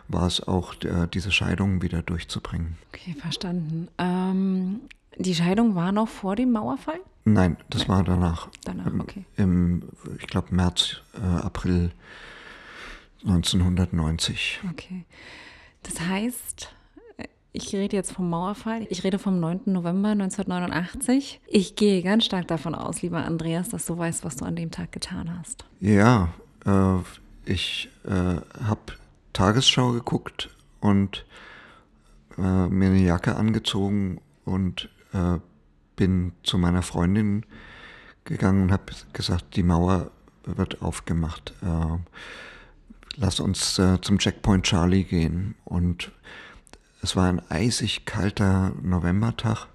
war 0.08 0.26
es 0.26 0.46
auch, 0.46 0.74
äh, 0.82 1.06
diese 1.12 1.32
Scheidung 1.32 1.82
wieder 1.82 2.02
durchzubringen. 2.02 2.76
Okay, 2.92 3.14
verstanden. 3.14 3.88
Ähm, 3.98 4.80
die 5.16 5.34
Scheidung 5.34 5.74
war 5.74 5.92
noch 5.92 6.08
vor 6.08 6.36
dem 6.36 6.52
Mauerfall? 6.52 7.00
Nein, 7.24 7.56
das 7.70 7.82
Nein. 7.82 7.88
war 7.88 8.04
danach. 8.04 8.48
Danach, 8.64 8.92
okay. 9.00 9.24
Im, 9.36 9.88
ich 10.18 10.26
glaube, 10.26 10.54
März, 10.54 11.02
äh, 11.14 11.20
April 11.20 11.92
1990. 13.24 14.60
Okay. 14.70 15.04
Das 15.82 16.00
heißt, 16.00 16.74
ich 17.52 17.74
rede 17.74 17.96
jetzt 17.96 18.12
vom 18.12 18.30
Mauerfall. 18.30 18.86
Ich 18.90 19.02
rede 19.04 19.18
vom 19.18 19.40
9. 19.40 19.62
November 19.66 20.10
1989. 20.10 21.40
Ich 21.46 21.74
gehe 21.76 22.02
ganz 22.02 22.24
stark 22.24 22.46
davon 22.48 22.74
aus, 22.74 23.02
lieber 23.02 23.24
Andreas, 23.24 23.68
dass 23.70 23.86
du 23.86 23.98
weißt, 23.98 24.24
was 24.24 24.36
du 24.36 24.44
an 24.44 24.56
dem 24.56 24.70
Tag 24.70 24.92
getan 24.92 25.38
hast. 25.38 25.64
Ja, 25.80 26.32
äh, 26.64 26.98
ich 27.44 27.88
äh, 28.04 28.10
habe 28.64 28.80
Tagesschau 29.32 29.92
geguckt 29.92 30.50
und 30.80 31.24
äh, 32.38 32.68
mir 32.68 32.90
eine 32.90 33.02
Jacke 33.02 33.36
angezogen 33.36 34.20
und 34.44 34.88
äh, 35.12 35.38
bin 35.96 36.32
zu 36.42 36.56
meiner 36.56 36.82
Freundin 36.82 37.44
gegangen 38.24 38.64
und 38.64 38.72
habe 38.72 38.92
gesagt, 39.12 39.56
die 39.56 39.62
Mauer 39.62 40.10
wird 40.44 40.82
aufgemacht. 40.82 41.52
Äh, 41.62 41.98
lass 43.16 43.40
uns 43.40 43.78
äh, 43.78 44.00
zum 44.00 44.18
Checkpoint 44.18 44.64
Charlie 44.64 45.04
gehen. 45.04 45.56
Und 45.64 46.12
es 47.02 47.16
war 47.16 47.28
ein 47.28 47.42
eisig 47.50 48.04
kalter 48.04 48.72
Novembertag. 48.82 49.66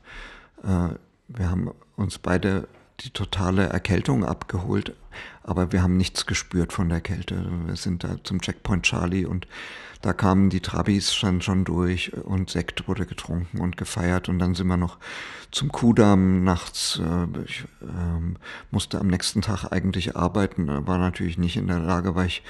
Äh, 0.64 0.96
wir 1.28 1.50
haben 1.50 1.72
uns 1.96 2.20
beide 2.20 2.68
die 3.02 3.10
totale 3.10 3.68
Erkältung 3.68 4.24
abgeholt, 4.24 4.96
aber 5.44 5.72
wir 5.72 5.82
haben 5.82 5.98
nichts 5.98 6.26
gespürt 6.26 6.72
von 6.72 6.88
der 6.90 7.02
Kälte. 7.02 7.46
Wir 7.66 7.76
sind 7.76 8.04
da 8.04 8.24
zum 8.24 8.42
Checkpoint 8.42 8.84
Charlie 8.84 9.26
und 9.26 9.48
da 10.02 10.14
kamen 10.14 10.50
die 10.50 10.62
Trabis 10.62 11.14
schon, 11.14 11.42
schon 11.42 11.66
durch 11.66 12.14
und 12.14 12.50
Sekt 12.50 12.88
wurde 12.88 13.06
getrunken 13.06 13.60
und 13.60 13.76
gefeiert 13.76 14.30
und 14.30 14.40
dann 14.40 14.54
sind 14.54 14.68
wir 14.68 14.78
noch 14.78 14.98
zum 15.52 15.72
Kudamm 15.72 16.44
nachts. 16.44 17.02
Äh, 17.04 17.42
ich 17.46 17.66
äh, 17.82 18.36
musste 18.72 19.00
am 19.00 19.08
nächsten 19.08 19.42
Tag 19.42 19.72
eigentlich 19.72 20.16
arbeiten, 20.16 20.68
war 20.88 21.00
natürlich 21.00 21.38
nicht 21.38 21.58
in 21.58 21.68
der 21.68 21.80
Lage, 21.80 22.16
weil 22.16 22.28
ich 22.28 22.44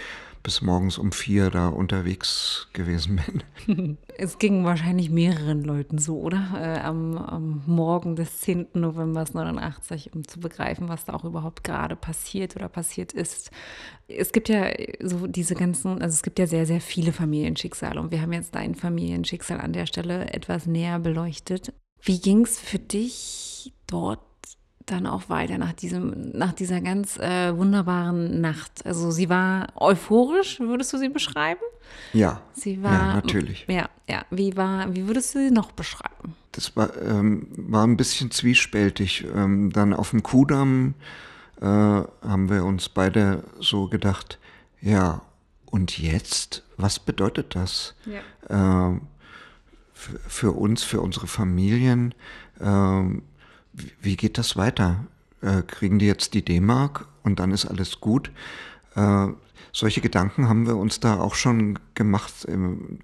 bis 0.46 0.62
morgens 0.62 1.00
um 1.00 1.12
vier 1.12 1.50
da 1.50 1.70
unterwegs 1.70 2.70
gewesen 2.72 3.20
bin. 3.66 3.98
Es 4.18 4.38
ging 4.38 4.64
wahrscheinlich 4.64 5.10
mehreren 5.10 5.62
Leuten 5.62 5.98
so, 5.98 6.22
oder? 6.22 6.54
Äh, 6.56 6.80
am, 6.80 7.18
am, 7.18 7.64
Morgen 7.66 8.16
des 8.16 8.40
10. 8.40 8.68
November 8.76 9.26
89, 9.34 10.14
um 10.14 10.26
zu 10.26 10.40
begreifen, 10.40 10.88
was 10.88 11.04
da 11.04 11.14
auch 11.14 11.26
überhaupt 11.26 11.66
gerade 11.66 11.98
passiert 11.98 12.56
oder 12.56 12.70
passiert 12.70 13.12
ist. 13.12 13.52
Es 14.08 14.32
gibt 14.32 14.48
ja 14.48 14.70
so 15.02 15.28
diese 15.28 15.56
ganzen, 15.56 16.02
also 16.02 16.14
es 16.14 16.24
gibt 16.24 16.40
ja 16.40 16.48
sehr, 16.48 16.66
sehr 16.66 16.80
viele 16.80 17.12
Familienschicksale 17.12 18.00
und 18.00 18.12
wir 18.12 18.22
haben 18.22 18.32
jetzt 18.32 18.56
dein 18.56 18.76
Familienschicksal 18.76 19.60
an 19.60 19.74
der 19.74 19.86
Stelle 19.88 20.32
etwas 20.32 20.66
näher 20.66 21.00
beleuchtet. 21.00 21.74
Wie 22.02 22.22
ging 22.22 22.46
es 22.46 22.58
für 22.58 22.80
dich 22.80 23.74
dort 23.88 24.22
dann 24.86 25.08
auch 25.08 25.30
weiter 25.30 25.58
nach 25.58 25.74
diesem, 25.74 26.32
nach 26.32 26.54
dieser 26.54 26.82
ganz 26.82 27.17
äh, 27.17 27.56
wunderbaren 27.58 28.41
Nacht. 28.41 28.86
Also 28.86 29.12
sie 29.12 29.30
war 29.30 29.67
euphorisch, 29.76 30.60
würdest 30.60 30.93
du 30.93 30.98
sie 30.98 31.10
beschreiben? 31.10 31.62
Ja. 32.13 32.41
Sie 32.54 32.82
war 32.84 32.91
ja, 32.91 33.13
natürlich. 33.15 33.65
Ja, 33.67 33.89
ja. 34.10 34.26
Wie 34.30 34.56
war, 34.56 34.93
wie 34.95 35.08
würdest 35.08 35.36
du 35.36 35.39
sie 35.39 35.52
noch 35.52 35.71
beschreiben? 35.71 36.36
Das 36.52 36.76
war, 36.76 36.95
ähm, 37.02 37.48
war 37.58 37.86
ein 37.86 37.98
bisschen 37.98 38.32
zwiespältig. 38.32 39.26
Ähm, 39.36 39.71
dann 39.71 39.93
auf 39.93 40.12
dem 40.12 40.24
Kudamm 40.24 40.95
äh, 41.62 41.65
haben 41.65 42.50
wir 42.50 42.63
uns 42.63 42.89
beide 42.89 43.43
so 43.60 43.88
gedacht, 43.88 44.39
ja, 44.82 45.21
und 45.65 45.98
jetzt? 45.98 46.63
Was 46.78 47.00
bedeutet 47.00 47.56
das? 47.56 47.95
Ja. 48.50 48.91
Äh, 48.93 49.00
für 49.93 50.52
uns, 50.52 50.84
für 50.84 51.02
unsere 51.02 51.28
Familien? 51.28 52.13
Ähm, 52.62 53.24
wie 54.02 54.16
geht 54.16 54.38
das 54.38 54.56
weiter? 54.58 55.06
Äh, 55.42 55.62
kriegen 55.64 56.00
die 56.00 56.06
jetzt 56.06 56.34
die 56.34 56.44
D-Mark 56.44 57.08
und 57.24 57.40
dann 57.40 57.52
ist 57.52 57.66
alles 57.66 58.00
gut? 58.00 58.32
Äh, 58.96 59.28
solche 59.72 60.02
Gedanken 60.02 60.48
haben 60.48 60.68
wir 60.68 60.78
uns 60.78 61.00
da 61.00 61.20
auch 61.20 61.36
schon 61.36 61.80
gemacht, 61.94 62.46
ähm, 62.48 63.00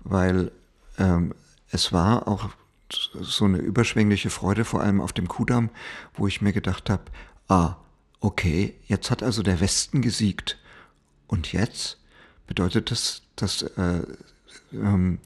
weil 0.00 0.50
ähm, 0.98 1.34
es 1.70 1.92
war 1.92 2.28
auch 2.28 2.50
so 2.90 3.44
eine 3.44 3.58
überschwängliche 3.58 4.30
Freude, 4.30 4.64
vor 4.64 4.80
allem 4.80 5.00
auf 5.00 5.12
dem 5.12 5.28
Kudamm, 5.28 5.70
wo 6.14 6.26
ich 6.26 6.40
mir 6.40 6.52
gedacht 6.52 6.88
habe, 6.88 7.02
ah, 7.48 7.76
okay, 8.20 8.74
jetzt 8.86 9.10
hat 9.10 9.22
also 9.22 9.42
der 9.42 9.60
Westen 9.60 10.02
gesiegt. 10.02 10.58
Und 11.26 11.52
jetzt 11.52 11.98
bedeutet 12.46 12.90
das, 12.90 13.22
dass 13.34 13.62
äh, 13.62 14.02
ähm, 14.72 15.18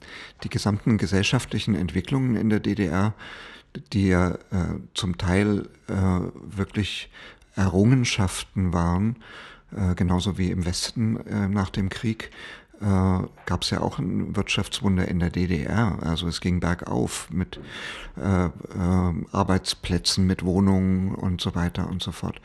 die 0.43 0.49
gesamten 0.49 0.97
gesellschaftlichen 0.97 1.75
Entwicklungen 1.75 2.35
in 2.35 2.49
der 2.49 2.59
DDR 2.59 3.13
die 3.93 4.07
ja 4.07 4.31
äh, 4.31 4.79
zum 4.93 5.17
Teil 5.17 5.69
äh, 5.87 5.93
wirklich 6.33 7.09
Errungenschaften 7.55 8.73
waren, 8.73 9.17
äh, 9.75 9.95
genauso 9.95 10.37
wie 10.37 10.51
im 10.51 10.65
Westen 10.65 11.17
äh, 11.27 11.47
nach 11.47 11.69
dem 11.69 11.89
Krieg, 11.89 12.31
äh, 12.81 12.85
gab 13.45 13.61
es 13.61 13.69
ja 13.69 13.81
auch 13.81 13.99
ein 13.99 14.35
Wirtschaftswunder 14.35 15.07
in 15.07 15.19
der 15.19 15.29
DDR. 15.29 15.99
Also 16.01 16.27
es 16.27 16.41
ging 16.41 16.59
bergauf 16.59 17.29
mit 17.29 17.59
äh, 18.17 18.49
Arbeitsplätzen, 19.31 20.25
mit 20.25 20.43
Wohnungen 20.43 21.13
und 21.13 21.41
so 21.41 21.55
weiter 21.55 21.87
und 21.87 22.01
so 22.01 22.11
fort. 22.11 22.41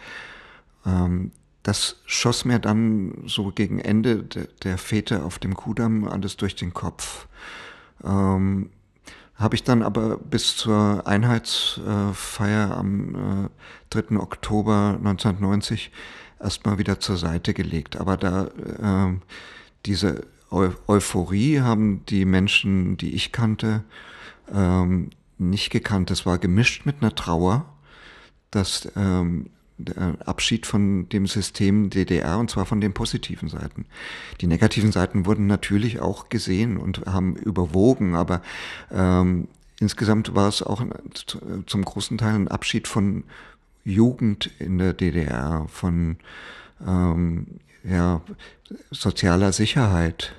Ähm, 0.85 1.33
das 1.62 1.97
schoss 2.07 2.45
mir 2.45 2.61
dann 2.61 3.25
so 3.27 3.51
gegen 3.51 3.81
Ende 3.81 4.23
de, 4.23 4.47
der 4.62 4.79
Fete 4.79 5.25
auf 5.25 5.41
dem 5.41 5.55
Kudamm 5.55 6.07
alles 6.07 6.37
durch 6.37 6.55
den 6.55 6.73
Kopf. 6.73 7.27
Ähm, 8.05 8.71
habe 9.38 9.55
ich 9.55 9.64
dann 9.64 9.83
aber 9.83 10.16
bis 10.16 10.57
zur 10.57 11.07
Einheitsfeier 11.07 12.77
am 12.77 13.51
3. 13.90 14.01
Äh, 14.01 14.16
Oktober 14.16 14.96
1990 14.99 15.90
erstmal 16.40 16.79
wieder 16.79 17.01
zur 17.01 17.16
Seite 17.16 17.55
gelegt. 17.55 17.96
Aber 17.96 18.16
da 18.16 18.46
äh, 18.46 19.18
diese 19.85 20.27
Eu 20.51 20.70
Euphorie 20.87 21.61
haben 21.61 22.05
die 22.07 22.25
Menschen, 22.25 22.96
die 22.96 23.14
ich 23.14 23.33
kannte, 23.33 23.85
ähm, 24.53 25.11
nicht 25.38 25.70
gekannt. 25.70 26.11
Es 26.11 26.25
war 26.25 26.38
gemischt 26.38 26.87
mit 26.87 27.03
einer 27.03 27.14
Trauer, 27.14 27.66
dass 28.51 28.88
ähm, 28.96 29.51
Abschied 30.25 30.67
von 30.67 31.09
dem 31.11 31.27
System 31.27 31.91
DDR 31.91 32.39
und 32.39 32.51
zwar 32.51 32.65
von 32.65 32.81
den 32.81 32.95
positiven 32.95 33.49
Seiten. 33.49 33.87
Die 34.41 34.47
negativen 34.47 34.91
Seiten 34.91 35.27
wurden 35.27 35.47
natürlich 35.47 36.01
auch 36.01 36.29
gesehen 36.29 36.79
und 36.79 37.05
haben 37.07 37.37
überwogen, 37.37 38.15
aber 38.15 38.41
ähm, 38.91 39.49
insgesamt 39.79 40.35
war 40.35 40.49
es 40.49 40.62
auch 40.62 40.83
zum 41.67 41.85
großen 41.85 42.17
Teil 42.17 42.35
ein 42.35 42.49
Abschied 42.49 42.89
von 42.89 43.25
Jugend 43.85 44.51
in 44.59 44.79
der 44.79 44.95
DDR, 44.95 45.67
von 45.69 46.17
ähm, 46.87 47.47
ja, 47.85 48.21
sozialer 48.91 49.53
Sicherheit, 49.53 50.35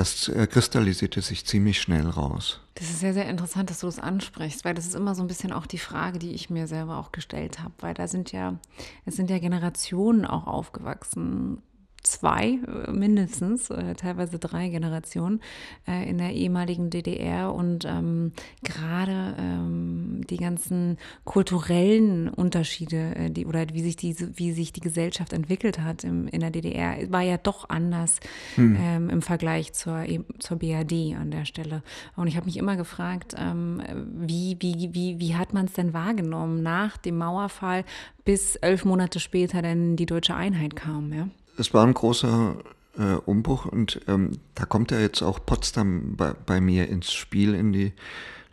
das 0.00 0.28
äh, 0.28 0.46
kristallisierte 0.46 1.20
sich 1.20 1.44
ziemlich 1.44 1.78
schnell 1.78 2.08
raus. 2.08 2.60
Das 2.74 2.88
ist 2.88 3.00
sehr, 3.00 3.12
sehr 3.12 3.28
interessant, 3.28 3.68
dass 3.68 3.80
du 3.80 3.86
das 3.86 3.98
ansprichst, 3.98 4.64
weil 4.64 4.72
das 4.72 4.86
ist 4.86 4.94
immer 4.94 5.14
so 5.14 5.22
ein 5.22 5.28
bisschen 5.28 5.52
auch 5.52 5.66
die 5.66 5.78
Frage, 5.78 6.18
die 6.18 6.32
ich 6.32 6.48
mir 6.48 6.66
selber 6.66 6.96
auch 6.96 7.12
gestellt 7.12 7.62
habe, 7.62 7.74
weil 7.80 7.92
da 7.92 8.08
sind 8.08 8.32
ja, 8.32 8.58
es 9.04 9.16
sind 9.16 9.28
ja 9.28 9.38
Generationen 9.38 10.24
auch 10.24 10.46
aufgewachsen, 10.46 11.60
zwei 12.02 12.58
äh, 12.86 12.90
mindestens, 12.90 13.70
äh, 13.70 13.94
teilweise 13.94 14.38
drei 14.38 14.68
Generationen 14.68 15.40
äh, 15.86 16.08
in 16.08 16.18
der 16.18 16.32
ehemaligen 16.32 16.90
DDR 16.90 17.52
und 17.52 17.84
ähm, 17.84 18.32
gerade 18.62 19.36
ähm, 19.38 20.22
die 20.28 20.38
ganzen 20.38 20.98
kulturellen 21.24 22.28
Unterschiede, 22.28 23.14
äh, 23.14 23.30
die 23.30 23.46
oder 23.46 23.66
wie 23.72 23.82
sich 23.82 23.96
diese, 23.96 24.38
wie 24.38 24.52
sich 24.52 24.72
die 24.72 24.80
Gesellschaft 24.80 25.32
entwickelt 25.32 25.80
hat 25.80 26.04
im, 26.04 26.26
in 26.28 26.40
der 26.40 26.50
DDR, 26.50 27.10
war 27.10 27.22
ja 27.22 27.36
doch 27.36 27.68
anders 27.68 28.20
hm. 28.54 28.76
ähm, 28.80 29.10
im 29.10 29.22
Vergleich 29.22 29.72
zur, 29.72 30.04
zur 30.38 30.58
BRD 30.58 31.16
an 31.18 31.30
der 31.30 31.44
Stelle. 31.44 31.82
Und 32.16 32.26
ich 32.26 32.36
habe 32.36 32.46
mich 32.46 32.56
immer 32.56 32.76
gefragt, 32.76 33.34
ähm, 33.36 33.82
wie, 34.14 34.56
wie, 34.60 34.90
wie, 34.92 35.20
wie 35.20 35.34
hat 35.36 35.52
man 35.52 35.66
es 35.66 35.74
denn 35.74 35.92
wahrgenommen 35.92 36.62
nach 36.62 36.96
dem 36.96 37.18
Mauerfall 37.18 37.84
bis 38.24 38.56
elf 38.56 38.84
Monate 38.84 39.20
später 39.20 39.60
denn 39.62 39.96
die 39.96 40.06
deutsche 40.06 40.34
Einheit 40.34 40.76
kam, 40.76 41.12
ja? 41.12 41.28
Es 41.60 41.74
war 41.74 41.86
ein 41.86 41.94
großer 41.94 42.56
äh, 42.98 43.14
Umbruch 43.26 43.66
und 43.66 44.00
ähm, 44.08 44.32
da 44.54 44.64
kommt 44.64 44.90
ja 44.90 44.98
jetzt 44.98 45.22
auch 45.22 45.44
Potsdam 45.44 46.16
bei, 46.16 46.32
bei, 46.32 46.60
mir 46.60 46.88
ins 46.88 47.12
Spiel, 47.12 47.54
in 47.54 47.72
die 47.72 47.92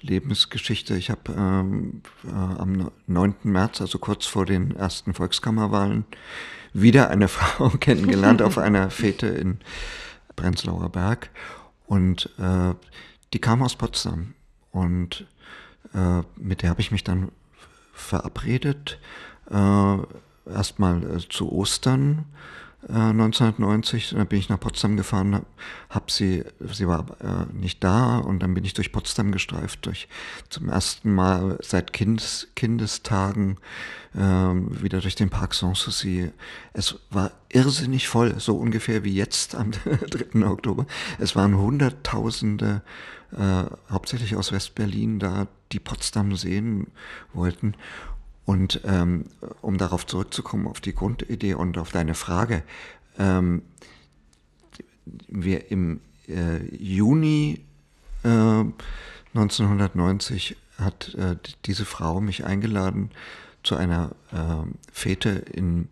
Lebensgeschichte. 0.01 0.95
Ich 0.95 1.09
habe 1.09 1.33
ähm, 1.35 2.01
äh, 2.25 2.31
am 2.31 2.91
9. 3.07 3.35
März, 3.43 3.81
also 3.81 3.97
kurz 3.97 4.25
vor 4.25 4.45
den 4.45 4.75
ersten 4.75 5.13
Volkskammerwahlen, 5.13 6.05
wieder 6.73 7.09
eine 7.09 7.27
Frau 7.29 7.69
kennengelernt 7.69 8.41
auf 8.41 8.57
einer 8.57 8.89
Fete 8.91 9.27
in 9.27 9.59
Prenzlauer 10.35 10.89
Berg 10.89 11.29
und 11.87 12.29
äh, 12.37 12.75
die 13.33 13.39
kam 13.39 13.63
aus 13.63 13.75
Potsdam 13.75 14.33
und 14.71 15.25
äh, 15.93 16.21
mit 16.35 16.61
der 16.61 16.69
habe 16.69 16.81
ich 16.81 16.91
mich 16.91 17.05
dann 17.05 17.31
verabredet, 17.93 18.99
äh, 19.49 19.97
erstmal 20.45 21.03
äh, 21.03 21.29
zu 21.29 21.51
Ostern 21.51 22.25
1990. 22.83 24.11
Dann 24.11 24.27
bin 24.27 24.39
ich 24.39 24.49
nach 24.49 24.59
Potsdam 24.59 24.97
gefahren, 24.97 25.45
hab 25.89 26.11
sie, 26.11 26.43
sie 26.71 26.87
war 26.87 27.05
äh, 27.21 27.53
nicht 27.53 27.83
da 27.83 28.17
und 28.17 28.39
dann 28.39 28.53
bin 28.53 28.63
ich 28.63 28.73
durch 28.73 28.91
Potsdam 28.91 29.31
gestreift, 29.31 29.85
durch 29.85 30.07
zum 30.49 30.69
ersten 30.69 31.13
Mal 31.13 31.57
seit 31.61 31.91
Kindes, 31.91 32.47
Kindestagen 32.55 33.57
äh, 34.13 34.19
wieder 34.19 35.01
durch 35.01 35.15
den 35.15 35.29
Park 35.29 35.53
Sanssouci. 35.53 36.31
Es 36.73 36.99
war 37.09 37.31
irrsinnig 37.49 38.07
voll, 38.07 38.39
so 38.39 38.55
ungefähr 38.57 39.03
wie 39.03 39.15
jetzt 39.15 39.55
am 39.55 39.71
3. 40.09 40.45
Oktober. 40.45 40.85
Es 41.19 41.35
waren 41.35 41.57
Hunderttausende, 41.57 42.83
äh, 43.31 43.63
hauptsächlich 43.89 44.35
aus 44.35 44.51
West-Berlin, 44.51 45.19
da, 45.19 45.47
die 45.71 45.79
Potsdam 45.79 46.35
sehen 46.35 46.87
wollten. 47.33 47.75
Und 48.47 48.79
ähm, 48.85 49.25
um 49.61 49.77
darauf 49.77 50.07
zurückzukommen, 50.07 50.67
auf 50.67 50.79
die 50.79 50.95
Grundidee 50.95 51.53
und 51.53 51.77
auf 51.77 51.91
deine 51.91 52.13
Frage, 52.13 52.63
ähm, 53.19 53.61
wir 55.27 55.69
im 55.69 55.99
äh, 56.29 56.63
Juni 56.73 57.59
äh, 58.23 58.63
1990 59.35 60.55
hat 60.79 61.13
äh, 61.15 61.35
diese 61.65 61.83
Frau 61.83 62.21
mich 62.21 62.45
eingeladen 62.45 63.11
zu 63.63 63.75
einer 63.75 64.11
äh, 64.31 64.65
Fete 64.93 65.29
in 65.29 65.89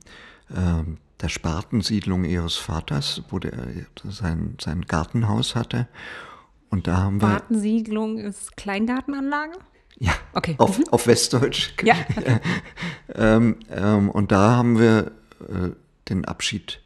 ähm, 0.55 0.97
der 1.21 1.27
Spartensiedlung 1.27 2.23
ihres 2.23 2.55
Vaters, 2.55 3.21
wo 3.29 3.39
der 3.39 3.53
sein, 4.05 4.55
sein 4.61 4.83
Gartenhaus 4.83 5.55
hatte. 5.55 5.87
Und 6.69 6.87
da 6.87 6.97
haben 6.97 7.21
wir. 7.21 7.27
Spartensiedlung 7.27 8.17
ist 8.17 8.55
Kleingartenanlage? 8.55 9.57
Ja, 9.99 10.13
okay. 10.33 10.55
auf, 10.57 10.77
mhm. 10.77 10.85
auf 10.91 11.07
Westdeutsch. 11.07 11.73
Ja. 11.83 11.95
ähm, 13.15 13.57
ähm, 13.69 14.09
und 14.09 14.31
da 14.31 14.51
haben 14.51 14.79
wir 14.79 15.11
äh, 15.41 15.69
den 16.09 16.25
Abschied 16.25 16.81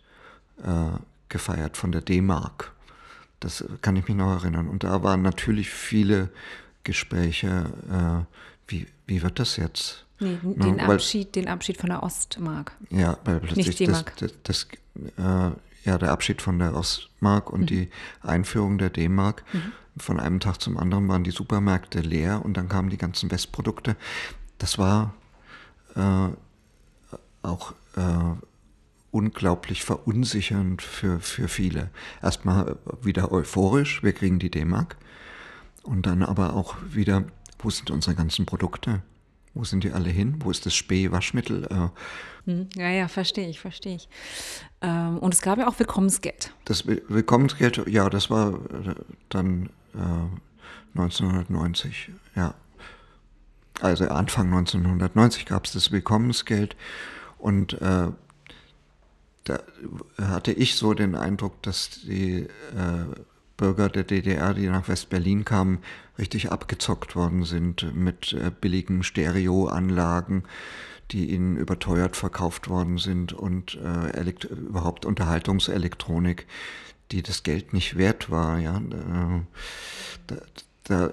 äh, 0.64 0.98
gefeiert 1.30 1.78
von 1.78 1.92
der 1.92 2.02
D-Mark. 2.02 2.74
Das 3.40 3.64
kann 3.82 3.96
ich 3.96 4.08
mich 4.08 4.18
noch 4.18 4.42
erinnern. 4.42 4.68
Und 4.68 4.84
da 4.84 5.04
waren 5.04 5.22
natürlich 5.22 5.70
viele 5.70 6.30
Gespräche, 6.84 7.66
äh, 7.90 8.36
wie, 8.68 8.88
wie 9.08 9.22
wird 9.22 9.40
das 9.40 9.58
jetzt? 9.58 10.06
Nee, 10.20 10.38
ne, 10.42 10.56
den, 10.56 10.78
weil, 10.80 10.96
Abschied, 10.96 11.36
den 11.36 11.48
Abschied 11.48 11.78
von 11.78 11.90
der 11.90 12.04
Ostmark. 12.04 12.74
Ja, 12.90 13.18
weil 13.24 13.40
plötzlich 13.40 13.78
das, 13.78 14.06
das, 14.18 14.34
das 14.44 14.68
äh, 15.18 15.52
ja, 15.86 15.98
der 15.98 16.12
Abschied 16.12 16.42
von 16.42 16.60
der 16.60 16.76
Ostmark 16.76 17.50
und 17.50 17.62
mhm. 17.62 17.66
die 17.68 17.90
Einführung 18.22 18.78
der 18.78 18.90
D-Mark. 18.90 19.44
Mhm. 19.54 19.72
Von 20.00 20.20
einem 20.20 20.40
Tag 20.40 20.62
zum 20.62 20.78
anderen 20.78 21.08
waren 21.08 21.24
die 21.24 21.32
Supermärkte 21.32 22.00
leer 22.00 22.44
und 22.44 22.56
dann 22.56 22.70
kamen 22.70 22.90
die 22.90 22.98
ganzen 22.98 23.30
Westprodukte. 23.32 23.96
Das 24.58 24.78
war 24.78 25.14
äh, 25.96 26.30
auch 27.42 27.74
äh, 27.96 28.36
unglaublich 29.12 29.84
verunsichernd 29.84 30.82
für, 30.82 31.20
für 31.20 31.48
viele. 31.48 31.90
Erstmal 32.22 32.78
wieder 33.02 33.32
euphorisch, 33.32 34.04
wir 34.04 34.14
kriegen 34.14 34.40
die 34.40 34.52
D-Mark. 34.52 34.98
Und 35.84 36.06
dann 36.06 36.24
aber 36.24 36.56
auch 36.56 36.76
wieder, 36.90 37.24
wo 37.60 37.70
sind 37.70 37.90
unsere 37.90 38.16
ganzen 38.16 38.46
Produkte? 38.46 39.02
Wo 39.54 39.64
sind 39.64 39.84
die 39.84 39.92
alle 39.92 40.10
hin? 40.10 40.36
Wo 40.40 40.52
ist 40.52 40.66
das 40.66 40.76
Spee-Waschmittel? 40.76 41.66
Äh, 41.66 41.90
hm, 42.50 42.70
ja, 42.76 42.90
ja, 42.90 43.08
verstehe 43.08 43.50
ich, 43.50 43.60
verstehe 43.60 43.96
ich. 43.96 44.10
Ähm, 44.82 45.18
und 45.20 45.34
es 45.34 45.42
gab 45.42 45.58
ja 45.58 45.68
auch 45.68 45.78
Willkommensgeld. 45.80 46.54
Das 46.66 46.86
Willkommensgeld, 46.88 47.88
ja, 47.88 48.10
das 48.10 48.30
war 48.30 48.54
äh, 48.54 48.96
dann 49.30 49.70
1990, 50.96 52.10
äh, 52.36 52.40
ja. 52.40 52.54
Also 53.82 54.08
Anfang 54.10 54.48
1990 54.48 55.46
gab 55.46 55.66
es 55.66 55.72
das 55.72 55.92
Willkommensgeld 55.92 56.76
und 57.38 57.74
äh, 57.82 58.08
da 59.46 59.60
hatte 60.22 60.52
ich 60.52 60.76
so 60.76 60.94
den 60.94 61.16
Eindruck, 61.16 61.62
dass 61.64 62.02
die 62.02 62.48
Bürger 63.60 63.90
der 63.90 64.06
DDR, 64.06 64.54
die 64.54 64.68
nach 64.68 64.88
West-Berlin 64.88 65.44
kamen, 65.44 65.80
richtig 66.18 66.50
abgezockt 66.50 67.16
worden 67.18 67.44
sind 67.44 67.94
mit 67.94 68.32
äh, 68.32 68.52
billigen 68.52 69.04
Stereoanlagen, 69.04 70.44
die 71.12 71.32
ihnen 71.32 71.58
überteuert 71.58 72.16
verkauft 72.16 72.70
worden 72.70 72.98
sind 72.98 73.34
und 73.34 73.76
äh, 73.76 74.34
überhaupt 74.50 75.06
Unterhaltungselektronik, 75.06 76.48
die 77.12 77.22
das 77.22 77.44
Geld 77.44 77.74
nicht 77.74 77.98
wert 77.98 78.30
war. 78.30 78.60
Ja, 78.60 78.78
äh, 78.78 79.42
da, 80.28 80.36
da, 80.86 81.08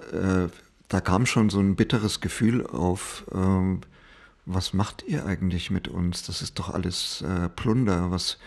äh, 0.45 0.49
da, 0.87 1.01
kam 1.01 1.25
schon 1.25 1.49
so 1.49 1.59
ein 1.59 1.75
bitteres 1.75 2.21
Gefühl 2.21 2.65
auf. 2.65 3.25
Ähm, 3.33 3.81
was 4.45 4.73
macht 4.73 5.03
ihr 5.05 5.25
eigentlich 5.25 5.69
mit 5.69 5.89
uns? 5.89 6.23
Das 6.23 6.41
ist 6.41 6.57
doch 6.59 6.69
alles 6.69 7.21
äh, 7.23 7.49
Plunder, 7.49 8.09
was 8.09 8.37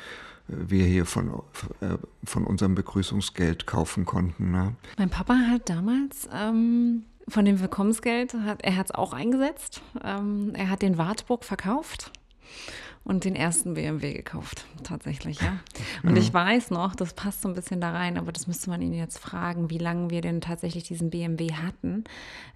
wir 0.51 0.85
hier 0.85 1.07
von, 1.07 1.43
äh, 1.81 1.97
von 2.25 2.45
unserem 2.45 2.75
Begrüßungsgeld 2.75 3.67
kaufen 3.67 4.05
konnten. 4.05 4.51
Ne? 4.51 4.75
Mein 4.99 5.11
Papa 5.11 5.35
hat 5.35 5.69
damals 5.69 6.29
ähm, 6.35 7.05
von 7.29 7.45
dem 7.45 7.61
Willkommensgeld, 7.61 8.35
hat, 8.35 8.63
er 8.63 8.77
hat 8.77 8.87
es 8.87 8.95
auch 8.95 9.13
eingesetzt. 9.13 9.83
Ähm, 10.03 10.53
er 10.55 10.71
hat 10.71 10.83
den 10.83 10.99
Wartburg 10.99 11.45
verkauft 11.45 12.13
und 13.05 13.25
den 13.25 13.35
ersten 13.35 13.75
BMW 13.75 14.13
gekauft, 14.13 14.67
tatsächlich, 14.85 15.41
ja. 15.41 15.59
Und 16.03 16.17
ich 16.17 16.33
weiß 16.33 16.71
noch, 16.71 16.95
das 16.95 17.15
passt 17.15 17.43
so 17.43 17.49
ein 17.49 17.55
bisschen 17.55 17.81
da 17.81 17.93
rein, 17.93 18.19
aber 18.19 18.31
das 18.31 18.47
müsste 18.47 18.71
man 18.71 18.83
ihn 18.83 18.93
jetzt 18.93 19.19
fragen, 19.19 19.71
wie 19.71 19.79
lange 19.79 20.11
wir 20.11 20.21
denn 20.21 20.41
tatsächlich 20.41 20.85
diesen 20.85 21.11
BMW 21.11 21.53
hatten, 21.55 22.05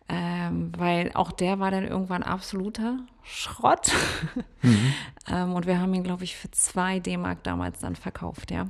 ähm, 0.08 0.72
weil 0.76 1.10
auch 1.14 1.32
der 1.32 1.60
war 1.60 1.70
dann 1.70 1.86
irgendwann 1.86 2.22
absoluter 2.22 2.98
Schrott. 3.22 3.90
Mhm. 4.64 4.94
ähm, 5.28 5.52
und 5.52 5.66
wir 5.66 5.78
haben 5.78 5.92
ihn, 5.92 6.04
glaube 6.04 6.24
ich, 6.24 6.36
für 6.36 6.50
zwei 6.50 6.98
D-Mark 6.98 7.42
damals 7.42 7.80
dann 7.80 7.96
verkauft, 7.96 8.50
ja. 8.50 8.62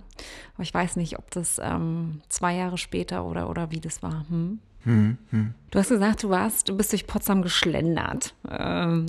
Aber 0.54 0.62
ich 0.62 0.74
weiß 0.74 0.96
nicht, 0.96 1.20
ob 1.20 1.30
das 1.30 1.60
ähm, 1.62 2.20
zwei 2.28 2.56
Jahre 2.56 2.78
später 2.78 3.24
oder, 3.24 3.48
oder 3.48 3.70
wie 3.70 3.78
das 3.78 4.02
war. 4.02 4.24
Hm? 4.28 4.58
Du 4.85 5.79
hast 5.79 5.88
gesagt, 5.88 6.23
du 6.23 6.31
warst, 6.31 6.68
du 6.68 6.77
bist 6.77 6.92
durch 6.92 7.07
Potsdam 7.07 7.42
geschlendert, 7.42 8.35
äh, 8.49 8.53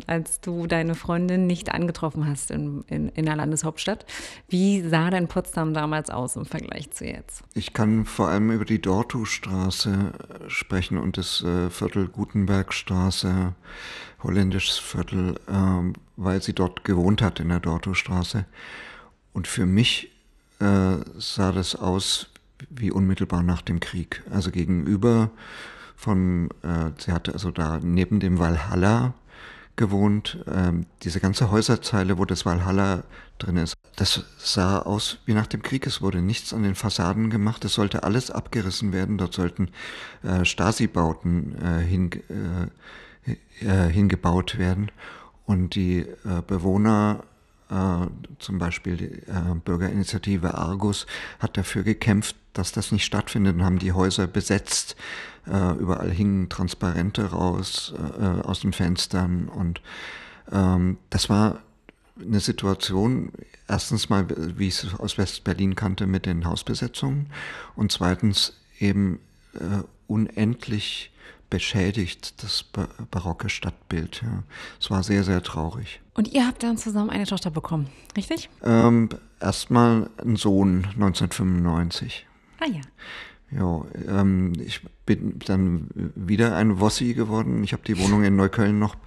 als 0.08 0.40
du 0.42 0.68
deine 0.68 0.96
Freundin 0.96 1.48
nicht 1.48 1.74
angetroffen 1.74 2.28
hast 2.28 2.50
in, 2.50 2.84
in, 2.88 3.10
in 3.10 3.26
der 3.26 3.36
Landeshauptstadt. 3.36 4.06
Wie 4.48 4.82
sah 4.82 5.10
denn 5.10 5.28
Potsdam 5.28 5.74
damals 5.74 6.10
aus 6.10 6.36
im 6.38 6.46
Vergleich 6.46 6.92
zu 6.92 7.06
jetzt? 7.06 7.44
Ich 7.54 7.74
kann 7.74 8.06
vor 8.06 8.30
allem 8.30 8.52
über 8.52 8.66
die 8.66 8.82
Dortustraße 8.82 10.14
sprechen 10.48 10.98
und 10.98 11.18
das 11.18 11.44
äh, 11.44 11.70
Viertel 11.70 12.08
Gutenbergstraße, 12.08 13.54
holländisches 14.24 14.78
Viertel, 14.78 15.36
äh, 15.48 15.94
weil 16.16 16.42
sie 16.42 16.54
dort 16.54 16.84
gewohnt 16.86 17.22
hat 17.22 17.40
in 17.40 17.50
der 17.50 17.60
Dortustraße. 17.60 18.46
Und 19.34 19.48
für 19.48 19.66
mich 19.66 20.12
äh, 20.60 20.98
sah 21.18 21.52
das 21.52 21.76
aus 21.76 22.30
wie 22.70 22.92
unmittelbar 22.92 23.44
nach 23.44 23.62
dem 23.62 23.80
Krieg. 23.80 24.24
Also 24.32 24.52
gegenüber 24.52 25.32
von, 25.96 26.50
äh, 26.62 26.92
sie 26.98 27.12
hatte 27.12 27.34
also 27.34 27.52
da 27.52 27.80
neben 27.82 28.20
dem 28.20 28.40
Valhalla 28.40 29.14
gewohnt. 29.76 30.44
Ähm, 30.48 30.86
diese 31.04 31.20
ganze 31.20 31.52
Häuserzeile, 31.52 32.18
wo 32.18 32.26
das 32.26 32.46
Valhalla 32.46 33.04
drin 33.38 33.58
ist, 33.58 33.76
das 33.96 34.24
sah 34.38 34.80
aus 34.80 35.20
wie 35.26 35.34
nach 35.34 35.48
dem 35.48 35.62
Krieg. 35.62 35.88
Es 35.88 36.02
wurde 36.02 36.22
nichts 36.22 36.54
an 36.54 36.64
den 36.64 36.76
Fassaden 36.76 37.30
gemacht. 37.30 37.66
Es 37.66 37.74
sollte 37.74 38.04
alles 38.04 38.32
abgerissen 38.32 38.94
werden. 38.94 39.18
Dort 39.18 39.34
sollten 39.34 39.70
äh, 40.24 40.46
Stasi-Bauten 40.46 41.56
äh, 41.62 41.82
hin, 41.82 42.12
äh, 43.62 43.66
äh, 43.66 43.90
hingebaut 43.90 44.58
werden. 44.58 44.92
Und 45.46 45.76
die 45.76 46.00
äh, 46.00 46.42
Bewohner 46.46 47.24
äh, 47.76 48.08
zum 48.40 48.58
Beispiel 48.58 48.98
die 48.98 49.06
äh, 49.06 49.56
Bürgerinitiative 49.64 50.56
Argus 50.56 51.06
hat 51.40 51.58
dafür 51.58 51.84
gekämpft, 51.84 52.36
dass 52.54 52.72
das 52.72 52.92
nicht 52.92 53.06
stattfindet 53.06 53.56
und 53.56 53.64
haben 53.64 53.80
die 53.80 53.92
Häuser 53.92 54.28
besetzt. 54.28 54.96
Äh, 55.48 55.74
überall 55.74 56.10
hingen 56.10 56.50
Transparente 56.50 57.32
raus 57.32 57.94
äh, 58.20 58.24
aus 58.24 58.62
den 58.62 58.74
Fenstern 58.74 59.48
und 59.50 59.82
ähm, 60.52 60.98
das 61.10 61.30
war 61.30 61.60
eine 62.20 62.40
Situation, 62.40 63.32
erstens 63.68 64.10
mal, 64.10 64.26
wie 64.58 64.68
ich 64.70 64.84
es 64.84 65.00
aus 65.00 65.18
West-Berlin 65.18 65.76
kannte 65.76 66.08
mit 66.08 66.26
den 66.26 66.46
Hausbesetzungen 66.46 67.28
und 67.76 67.92
zweitens 67.92 68.54
eben 68.80 69.20
äh, 69.56 69.84
unendlich 70.08 71.12
beschädigt, 71.56 72.44
das 72.44 72.66
barocke 73.12 73.48
Stadtbild. 73.48 74.22
Ja. 74.24 74.44
Es 74.78 74.92
war 74.92 75.04
sehr, 75.04 75.24
sehr 75.24 75.42
traurig. 75.42 76.02
Und 76.14 76.28
ihr 76.34 76.46
habt 76.46 76.64
dann 76.64 76.78
zusammen 76.78 77.10
eine 77.10 77.26
Tochter 77.26 77.50
bekommen, 77.50 77.88
richtig? 78.18 78.50
Ähm, 78.62 79.08
Erstmal 79.40 80.10
einen 80.18 80.36
Sohn 80.36 80.86
1995. 80.96 82.28
Ah 82.60 82.66
ja. 82.66 82.82
Ja, 83.52 83.86
ähm, 84.20 84.52
ich 84.60 84.82
bin 85.06 85.40
dann 85.46 85.88
wieder 86.16 86.58
ein 86.58 86.82
Wossi 86.82 87.14
geworden. 87.14 87.64
Ich 87.64 87.72
habe 87.72 87.84
die 87.84 87.98
Wohnung 88.00 88.26
in 88.26 88.36
Neukölln 88.36 88.78
noch 88.78 88.98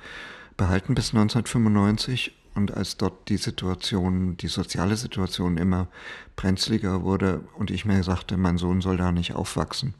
behalten 0.56 0.94
bis 0.94 1.10
1995 1.10 2.34
und 2.54 2.74
als 2.74 2.96
dort 2.96 3.28
die 3.28 3.36
Situation, 3.36 4.38
die 4.38 4.48
soziale 4.48 4.96
Situation 4.96 5.58
immer 5.58 5.88
brenzliger 6.34 7.02
wurde 7.02 7.42
und 7.58 7.70
ich 7.70 7.84
mir 7.84 8.02
sagte, 8.02 8.38
mein 8.38 8.56
Sohn 8.56 8.80
soll 8.80 8.96
da 8.96 9.12
nicht 9.12 9.34
aufwachsen, 9.34 9.94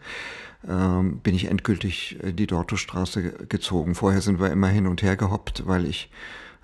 ähm, 0.67 1.19
bin 1.21 1.35
ich 1.35 1.47
endgültig 1.47 2.19
die 2.23 2.47
Dortostraße 2.47 3.47
gezogen. 3.49 3.95
Vorher 3.95 4.21
sind 4.21 4.41
wir 4.41 4.51
immer 4.51 4.69
hin 4.69 4.87
und 4.87 5.03
her 5.03 5.17
gehoppt, 5.17 5.67
weil 5.67 5.85
ich 5.85 6.11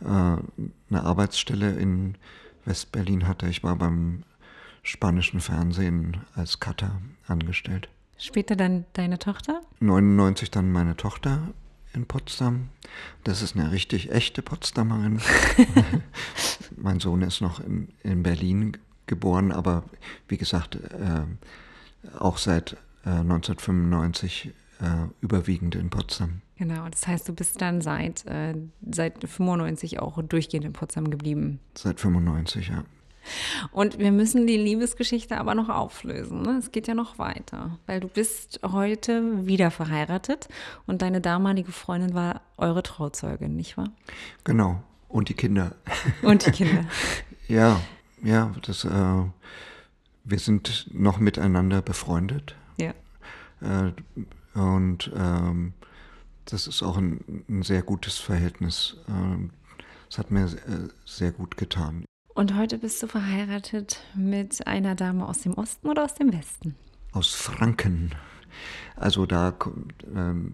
äh, 0.01 0.07
eine 0.07 0.43
Arbeitsstelle 0.91 1.73
in 1.73 2.17
Westberlin 2.65 3.29
hatte. 3.29 3.47
Ich 3.47 3.63
war 3.63 3.77
beim 3.77 4.25
spanischen 4.83 5.41
Fernsehen 5.41 6.19
als 6.35 6.61
Cutter 6.61 7.01
angestellt. 7.27 7.89
Später 8.19 8.57
dann 8.57 8.85
deine 8.93 9.19
Tochter? 9.19 9.61
99 9.81 10.51
dann 10.51 10.71
meine 10.71 10.97
Tochter 10.97 11.49
in 11.93 12.07
Potsdam. 12.07 12.69
Das 13.23 13.43
ist 13.43 13.57
eine 13.57 13.73
richtig 13.73 14.11
echte 14.11 14.43
Potsdamerin. 14.43 15.21
mein 16.77 17.01
Sohn 17.01 17.23
ist 17.23 17.41
noch 17.41 17.61
in, 17.61 17.89
in 18.03 18.23
Berlin 18.23 18.77
geboren, 19.07 19.53
aber 19.53 19.85
wie 20.29 20.37
gesagt, 20.37 20.77
äh, 20.77 22.19
auch 22.19 22.39
seit 22.39 22.77
äh, 23.05 23.11
1995 23.11 24.53
äh, 24.81 24.85
überwiegend 25.21 25.75
in 25.75 25.91
Potsdam. 25.91 26.41
Genau, 26.57 26.89
das 26.89 27.07
heißt, 27.07 27.29
du 27.29 27.33
bist 27.33 27.61
dann 27.61 27.81
seit, 27.81 28.27
äh, 28.27 28.55
seit 28.91 29.29
95 29.29 30.01
auch 30.01 30.23
durchgehend 30.23 30.65
in 30.65 30.73
Potsdam 30.73 31.11
geblieben. 31.11 31.61
Seit 31.75 32.01
95, 32.01 32.69
ja. 32.69 32.85
Und 33.73 33.99
wir 33.99 34.13
müssen 34.13 34.47
die 34.47 34.57
Liebesgeschichte 34.57 35.39
aber 35.39 35.55
noch 35.55 35.69
auflösen. 35.69 36.43
Ne? 36.43 36.59
Es 36.59 36.73
geht 36.73 36.87
ja 36.87 36.95
noch 36.95 37.19
weiter, 37.19 37.79
weil 37.87 38.01
du 38.01 38.09
bist 38.09 38.61
heute 38.63 39.47
wieder 39.47 39.71
verheiratet 39.71 40.49
und 40.87 41.03
deine 41.03 41.21
damalige 41.21 41.73
Freundin 41.73 42.15
war 42.15 42.43
eure 42.59 42.83
Trauzeugin, 42.83 43.57
nicht 43.57 43.77
wahr? 43.77 43.91
Genau. 44.45 44.83
Und 45.09 45.29
die 45.29 45.35
Kinder. 45.35 45.75
Und 46.23 46.45
die 46.45 46.51
Kinder. 46.51 46.85
ja, 47.49 47.81
ja, 48.23 48.53
das, 48.63 48.85
äh, 48.85 49.23
wir 50.25 50.39
sind 50.39 50.89
noch 50.93 51.19
miteinander 51.19 51.83
befreundet. 51.83 52.57
Äh, 53.65 54.59
und 54.59 55.11
ähm, 55.17 55.73
das 56.45 56.67
ist 56.67 56.83
auch 56.83 56.97
ein, 56.97 57.45
ein 57.49 57.63
sehr 57.63 57.83
gutes 57.83 58.19
Verhältnis. 58.19 58.97
Ähm, 59.09 59.51
es 60.09 60.19
hat 60.19 60.31
mir 60.31 60.49
sehr, 60.49 60.63
sehr 61.05 61.33
gut 61.33 61.57
getan. 61.57 62.05
Und 62.35 62.57
heute 62.57 62.79
bist 62.79 63.03
du 63.03 63.07
verheiratet 63.07 64.01
mit 64.15 64.67
einer 64.67 64.95
Dame 64.95 65.27
aus 65.27 65.41
dem 65.41 65.55
Osten 65.55 65.89
oder 65.89 66.05
aus 66.05 66.15
dem 66.15 66.33
Westen? 66.33 66.75
Aus 67.13 67.33
Franken. 67.33 68.11
Also 68.97 69.27
da 69.27 69.55
ähm, 70.15 70.53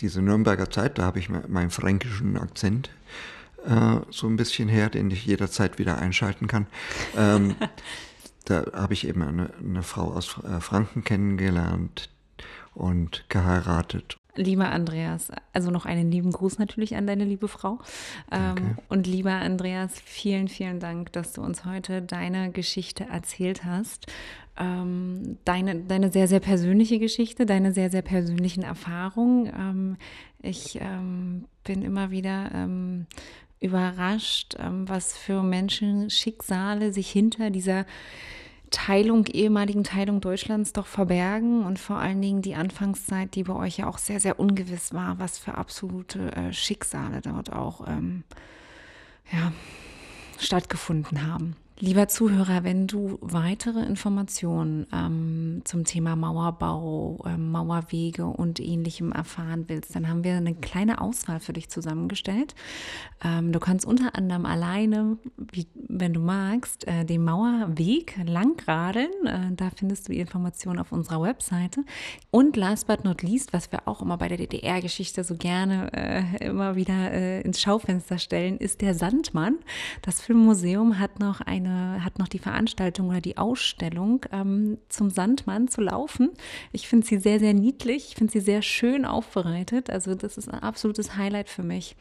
diese 0.00 0.22
Nürnberger 0.22 0.70
Zeit, 0.70 0.98
da 0.98 1.04
habe 1.04 1.18
ich 1.18 1.28
meinen 1.28 1.70
fränkischen 1.70 2.36
Akzent 2.36 2.90
äh, 3.66 4.00
so 4.10 4.26
ein 4.26 4.36
bisschen 4.36 4.68
her, 4.68 4.90
den 4.90 5.10
ich 5.10 5.24
jederzeit 5.24 5.78
wieder 5.78 5.98
einschalten 5.98 6.46
kann. 6.46 6.66
Da 8.46 8.64
habe 8.72 8.94
ich 8.94 9.06
eben 9.06 9.22
eine, 9.22 9.52
eine 9.60 9.82
Frau 9.82 10.12
aus 10.12 10.38
äh, 10.42 10.60
Franken 10.60 11.04
kennengelernt 11.04 12.08
und 12.74 13.24
geheiratet. 13.28 14.16
Lieber 14.36 14.70
Andreas, 14.70 15.28
also 15.52 15.70
noch 15.70 15.86
einen 15.86 16.10
lieben 16.10 16.30
Gruß 16.30 16.58
natürlich 16.58 16.94
an 16.94 17.06
deine 17.06 17.24
liebe 17.24 17.48
Frau. 17.48 17.78
Ähm, 18.30 18.78
und 18.88 19.06
lieber 19.06 19.32
Andreas, 19.32 20.00
vielen, 20.04 20.48
vielen 20.48 20.78
Dank, 20.78 21.12
dass 21.12 21.32
du 21.32 21.42
uns 21.42 21.64
heute 21.64 22.00
deine 22.00 22.50
Geschichte 22.52 23.06
erzählt 23.10 23.64
hast. 23.64 24.06
Ähm, 24.56 25.38
deine, 25.44 25.80
deine 25.80 26.12
sehr, 26.12 26.28
sehr 26.28 26.40
persönliche 26.40 26.98
Geschichte, 26.98 27.44
deine 27.44 27.72
sehr, 27.72 27.90
sehr 27.90 28.02
persönlichen 28.02 28.62
Erfahrungen. 28.62 29.46
Ähm, 29.46 29.96
ich 30.42 30.78
ähm, 30.80 31.46
bin 31.64 31.82
immer 31.82 32.10
wieder 32.10 32.50
ähm, 32.54 33.06
überrascht, 33.60 34.56
ähm, 34.58 34.88
was 34.88 35.16
für 35.16 35.42
Menschen, 35.42 36.08
Schicksale 36.08 36.92
sich 36.92 37.10
hinter 37.10 37.50
dieser 37.50 37.84
Teilung, 38.70 39.26
ehemaligen 39.26 39.84
Teilung 39.84 40.20
Deutschlands 40.20 40.72
doch 40.72 40.86
verbergen 40.86 41.64
und 41.64 41.78
vor 41.78 41.96
allen 41.96 42.22
Dingen 42.22 42.40
die 42.40 42.54
Anfangszeit, 42.54 43.34
die 43.34 43.42
bei 43.42 43.54
euch 43.54 43.78
ja 43.78 43.88
auch 43.88 43.98
sehr, 43.98 44.20
sehr 44.20 44.38
ungewiss 44.38 44.94
war, 44.94 45.18
was 45.18 45.38
für 45.38 45.54
absolute 45.56 46.32
äh, 46.32 46.52
Schicksale 46.52 47.20
dort 47.20 47.52
auch 47.52 47.86
ähm, 47.88 48.22
ja, 49.32 49.52
stattgefunden 50.38 51.26
haben. 51.26 51.56
Lieber 51.82 52.08
Zuhörer, 52.08 52.62
wenn 52.62 52.86
du 52.86 53.16
weitere 53.22 53.80
Informationen 53.80 54.86
ähm, 54.92 55.62
zum 55.64 55.84
Thema 55.84 56.14
Mauerbau, 56.14 57.24
äh, 57.24 57.38
Mauerwege 57.38 58.26
und 58.26 58.60
ähnlichem 58.60 59.12
erfahren 59.12 59.64
willst, 59.68 59.94
dann 59.94 60.06
haben 60.06 60.22
wir 60.22 60.34
eine 60.34 60.54
kleine 60.54 61.00
Auswahl 61.00 61.40
für 61.40 61.54
dich 61.54 61.70
zusammengestellt. 61.70 62.54
Ähm, 63.24 63.52
du 63.52 63.60
kannst 63.60 63.86
unter 63.86 64.14
anderem 64.14 64.44
alleine, 64.44 65.16
wie, 65.38 65.68
wenn 65.88 66.12
du 66.12 66.20
magst, 66.20 66.86
äh, 66.86 67.06
den 67.06 67.24
Mauerweg 67.24 68.14
langradeln. 68.26 69.08
Äh, 69.24 69.54
da 69.56 69.70
findest 69.74 70.06
du 70.06 70.12
die 70.12 70.20
Informationen 70.20 70.80
auf 70.80 70.92
unserer 70.92 71.22
Webseite. 71.22 71.82
Und 72.30 72.58
last 72.58 72.88
but 72.88 73.04
not 73.04 73.22
least, 73.22 73.54
was 73.54 73.72
wir 73.72 73.88
auch 73.88 74.02
immer 74.02 74.18
bei 74.18 74.28
der 74.28 74.36
DDR-Geschichte 74.36 75.24
so 75.24 75.34
gerne 75.34 75.90
äh, 75.94 76.44
immer 76.44 76.76
wieder 76.76 77.10
äh, 77.10 77.40
ins 77.40 77.58
Schaufenster 77.58 78.18
stellen, 78.18 78.58
ist 78.58 78.82
der 78.82 78.92
Sandmann. 78.92 79.56
Das 80.02 80.20
Filmmuseum 80.20 80.98
hat 80.98 81.20
noch 81.20 81.40
eine 81.40 81.69
eine, 81.70 82.04
hat 82.04 82.18
noch 82.18 82.28
die 82.28 82.38
Veranstaltung 82.38 83.08
oder 83.08 83.20
die 83.20 83.38
Ausstellung 83.38 84.24
ähm, 84.32 84.78
zum 84.88 85.10
Sandmann 85.10 85.68
zu 85.68 85.80
laufen. 85.80 86.30
Ich 86.72 86.88
finde 86.88 87.06
sie 87.06 87.18
sehr, 87.18 87.38
sehr 87.38 87.54
niedlich. 87.54 88.08
Ich 88.08 88.14
finde 88.16 88.32
sie 88.32 88.40
sehr 88.40 88.62
schön 88.62 89.04
aufbereitet. 89.04 89.90
Also 89.90 90.14
das 90.14 90.36
ist 90.36 90.48
ein 90.48 90.62
absolutes 90.62 91.16
Highlight 91.16 91.48
für 91.48 91.62
mich. 91.62 91.96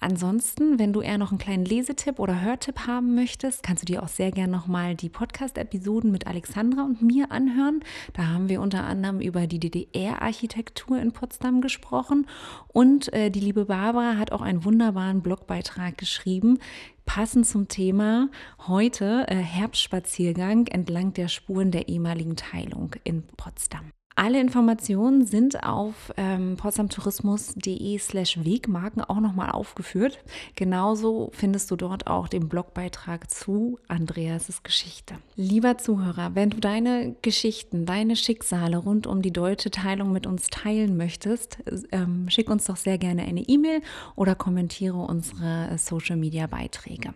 Ansonsten, 0.00 0.78
wenn 0.78 0.92
du 0.92 1.00
eher 1.00 1.18
noch 1.18 1.30
einen 1.30 1.38
kleinen 1.38 1.64
Lesetipp 1.64 2.18
oder 2.18 2.40
Hörtipp 2.40 2.86
haben 2.86 3.14
möchtest, 3.14 3.62
kannst 3.62 3.82
du 3.82 3.92
dir 3.92 4.02
auch 4.02 4.08
sehr 4.08 4.30
gerne 4.30 4.52
nochmal 4.52 4.94
die 4.94 5.08
Podcast-Episoden 5.08 6.10
mit 6.10 6.26
Alexandra 6.26 6.84
und 6.84 7.02
mir 7.02 7.30
anhören. 7.30 7.80
Da 8.14 8.28
haben 8.28 8.48
wir 8.48 8.60
unter 8.60 8.84
anderem 8.84 9.20
über 9.20 9.46
die 9.46 9.60
DDR-Architektur 9.60 10.98
in 10.98 11.12
Potsdam 11.12 11.60
gesprochen. 11.60 12.26
Und 12.68 13.12
äh, 13.12 13.30
die 13.30 13.40
liebe 13.40 13.66
Barbara 13.66 14.16
hat 14.16 14.32
auch 14.32 14.42
einen 14.42 14.64
wunderbaren 14.64 15.22
Blogbeitrag 15.22 15.98
geschrieben, 15.98 16.58
passend 17.04 17.46
zum 17.46 17.68
Thema 17.68 18.30
heute 18.66 19.26
äh, 19.28 19.36
Herbstspaziergang 19.36 20.66
entlang 20.66 21.12
der 21.12 21.28
Spuren 21.28 21.70
der 21.70 21.88
ehemaligen 21.88 22.36
Teilung 22.36 22.94
in 23.04 23.24
Potsdam. 23.36 23.90
Alle 24.14 24.40
Informationen 24.40 25.24
sind 25.24 25.64
auf 25.64 26.12
ähm, 26.16 26.56
potsdamtourismus.de 26.56 27.98
slash 27.98 28.44
Wegmarken 28.44 29.02
auch 29.02 29.20
nochmal 29.20 29.50
aufgeführt. 29.50 30.18
Genauso 30.54 31.30
findest 31.32 31.70
du 31.70 31.76
dort 31.76 32.06
auch 32.06 32.28
den 32.28 32.48
Blogbeitrag 32.48 33.30
zu 33.30 33.78
Andreas' 33.88 34.62
Geschichte. 34.62 35.14
Lieber 35.36 35.78
Zuhörer, 35.78 36.34
wenn 36.34 36.50
du 36.50 36.60
deine 36.60 37.16
Geschichten, 37.22 37.86
deine 37.86 38.16
Schicksale 38.16 38.76
rund 38.76 39.06
um 39.06 39.22
die 39.22 39.32
deutsche 39.32 39.70
Teilung 39.70 40.12
mit 40.12 40.26
uns 40.26 40.48
teilen 40.48 40.96
möchtest, 40.96 41.58
ähm, 41.90 42.28
schick 42.28 42.50
uns 42.50 42.66
doch 42.66 42.76
sehr 42.76 42.98
gerne 42.98 43.22
eine 43.22 43.40
E-Mail 43.40 43.80
oder 44.14 44.34
kommentiere 44.34 44.98
unsere 44.98 45.76
Social-Media-Beiträge. 45.78 47.14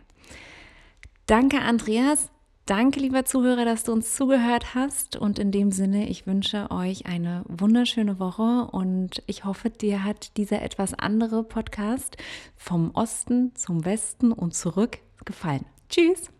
Danke, 1.27 1.61
Andreas. 1.61 2.31
Danke, 2.67 2.99
lieber 2.99 3.25
Zuhörer, 3.25 3.65
dass 3.65 3.85
du 3.85 3.93
uns 3.93 4.17
zugehört 4.17 4.75
hast. 4.75 5.15
Und 5.15 5.39
in 5.39 5.53
dem 5.53 5.71
Sinne, 5.71 6.09
ich 6.09 6.27
wünsche 6.27 6.69
euch 6.73 7.07
eine 7.07 7.45
wunderschöne 7.47 8.19
Woche 8.19 8.69
und 8.73 9.23
ich 9.29 9.45
hoffe, 9.45 9.71
dir 9.71 10.03
hat 10.03 10.37
dieser 10.37 10.63
etwas 10.63 10.93
andere 10.93 11.45
Podcast 11.45 12.17
vom 12.57 12.91
Osten 12.91 13.55
zum 13.55 13.85
Westen 13.85 14.33
und 14.33 14.55
zurück 14.55 14.99
gefallen. 15.25 15.65
Tschüss! 15.89 16.36